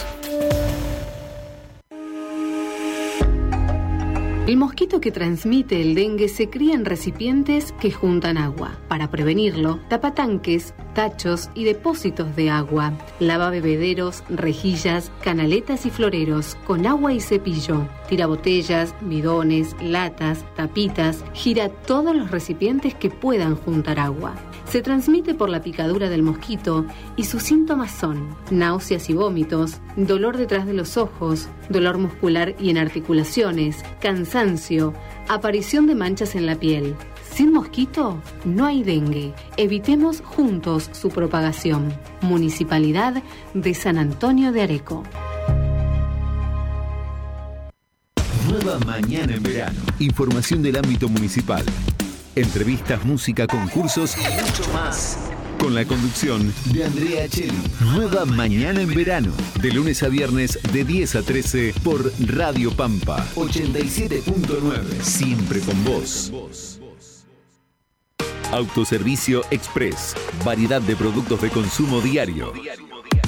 [4.47, 8.79] El mosquito que transmite el dengue se cría en recipientes que juntan agua.
[8.89, 12.93] Para prevenirlo, tapa tanques, tachos y depósitos de agua.
[13.21, 17.89] Lava bebederos, rejillas, canaletas y floreros con agua y cepillo.
[18.09, 21.25] Tira botellas, bidones, latas, tapitas.
[21.33, 24.35] Gira todos los recipientes que puedan juntar agua.
[24.67, 26.85] Se transmite por la picadura del mosquito
[27.17, 32.71] y sus síntomas son náuseas y vómitos, dolor detrás de los ojos, dolor muscular y
[32.71, 34.93] en articulaciones, cansancio,
[35.29, 36.97] aparición de manchas en la piel.
[37.35, 39.33] Sin mosquito no hay dengue.
[39.57, 41.93] Evitemos juntos su propagación.
[42.21, 43.23] Municipalidad
[43.55, 45.03] de San Antonio de Areco.
[48.55, 49.81] Nueva mañana en verano.
[49.99, 51.65] Información del ámbito municipal.
[52.37, 55.19] Entrevistas, música, concursos y mucho más.
[55.59, 57.53] Con la conducción de Andrea Cheli.
[57.81, 59.33] Nueva mañana en verano.
[59.61, 65.01] De lunes a viernes de 10 a 13 por Radio Pampa 87.9.
[65.03, 66.33] Siempre con vos.
[68.53, 70.15] Autoservicio Express.
[70.45, 72.53] Variedad de productos de consumo diario.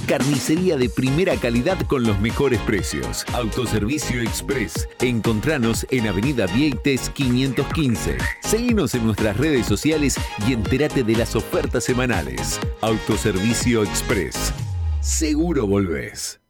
[0.07, 3.25] Carnicería de primera calidad con los mejores precios.
[3.33, 4.89] Autoservicio Express.
[5.01, 8.17] Encontranos en Avenida Vieites 515.
[8.41, 10.17] Seguinos en nuestras redes sociales
[10.47, 12.61] y entérate de las ofertas semanales.
[12.83, 14.55] Autoservicio Express.
[15.01, 16.41] Seguro volvés.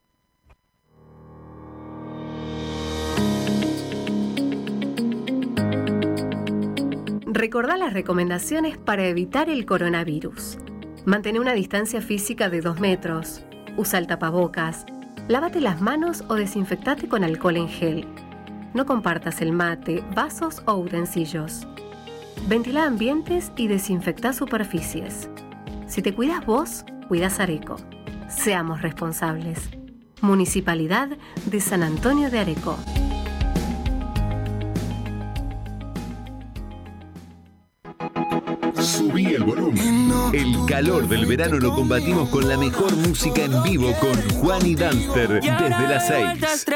[7.24, 10.58] Recordá las recomendaciones para evitar el coronavirus.
[11.06, 13.44] Mantén una distancia física de 2 metros.
[13.76, 14.84] Usa el tapabocas.
[15.28, 18.08] Lávate las manos o desinfectate con alcohol en gel.
[18.74, 21.64] No compartas el mate, vasos o utensilios.
[22.48, 25.30] Ventila ambientes y desinfecta superficies.
[25.86, 27.76] Si te cuidas vos, cuidas Areco.
[28.28, 29.70] Seamos responsables.
[30.22, 31.10] Municipalidad
[31.44, 32.76] de San Antonio de Areco.
[38.80, 40.12] Subí el volumen.
[40.32, 44.74] El calor del verano lo combatimos con la mejor música en vivo con Juan y
[44.74, 46.66] Danster desde las 6.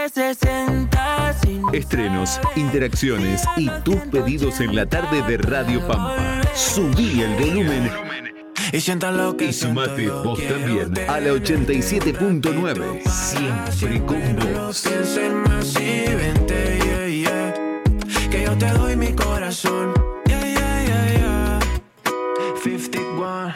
[1.72, 6.40] Estrenos, interacciones y tus pedidos en la tarde de Radio Pampa.
[6.54, 7.90] Subí el volumen
[8.72, 13.02] Y sumate vos también a la 87.9.
[13.08, 14.20] Siempre con
[14.54, 14.82] vos.
[18.30, 20.09] Que yo te doy mi corazón.
[22.62, 23.54] 51.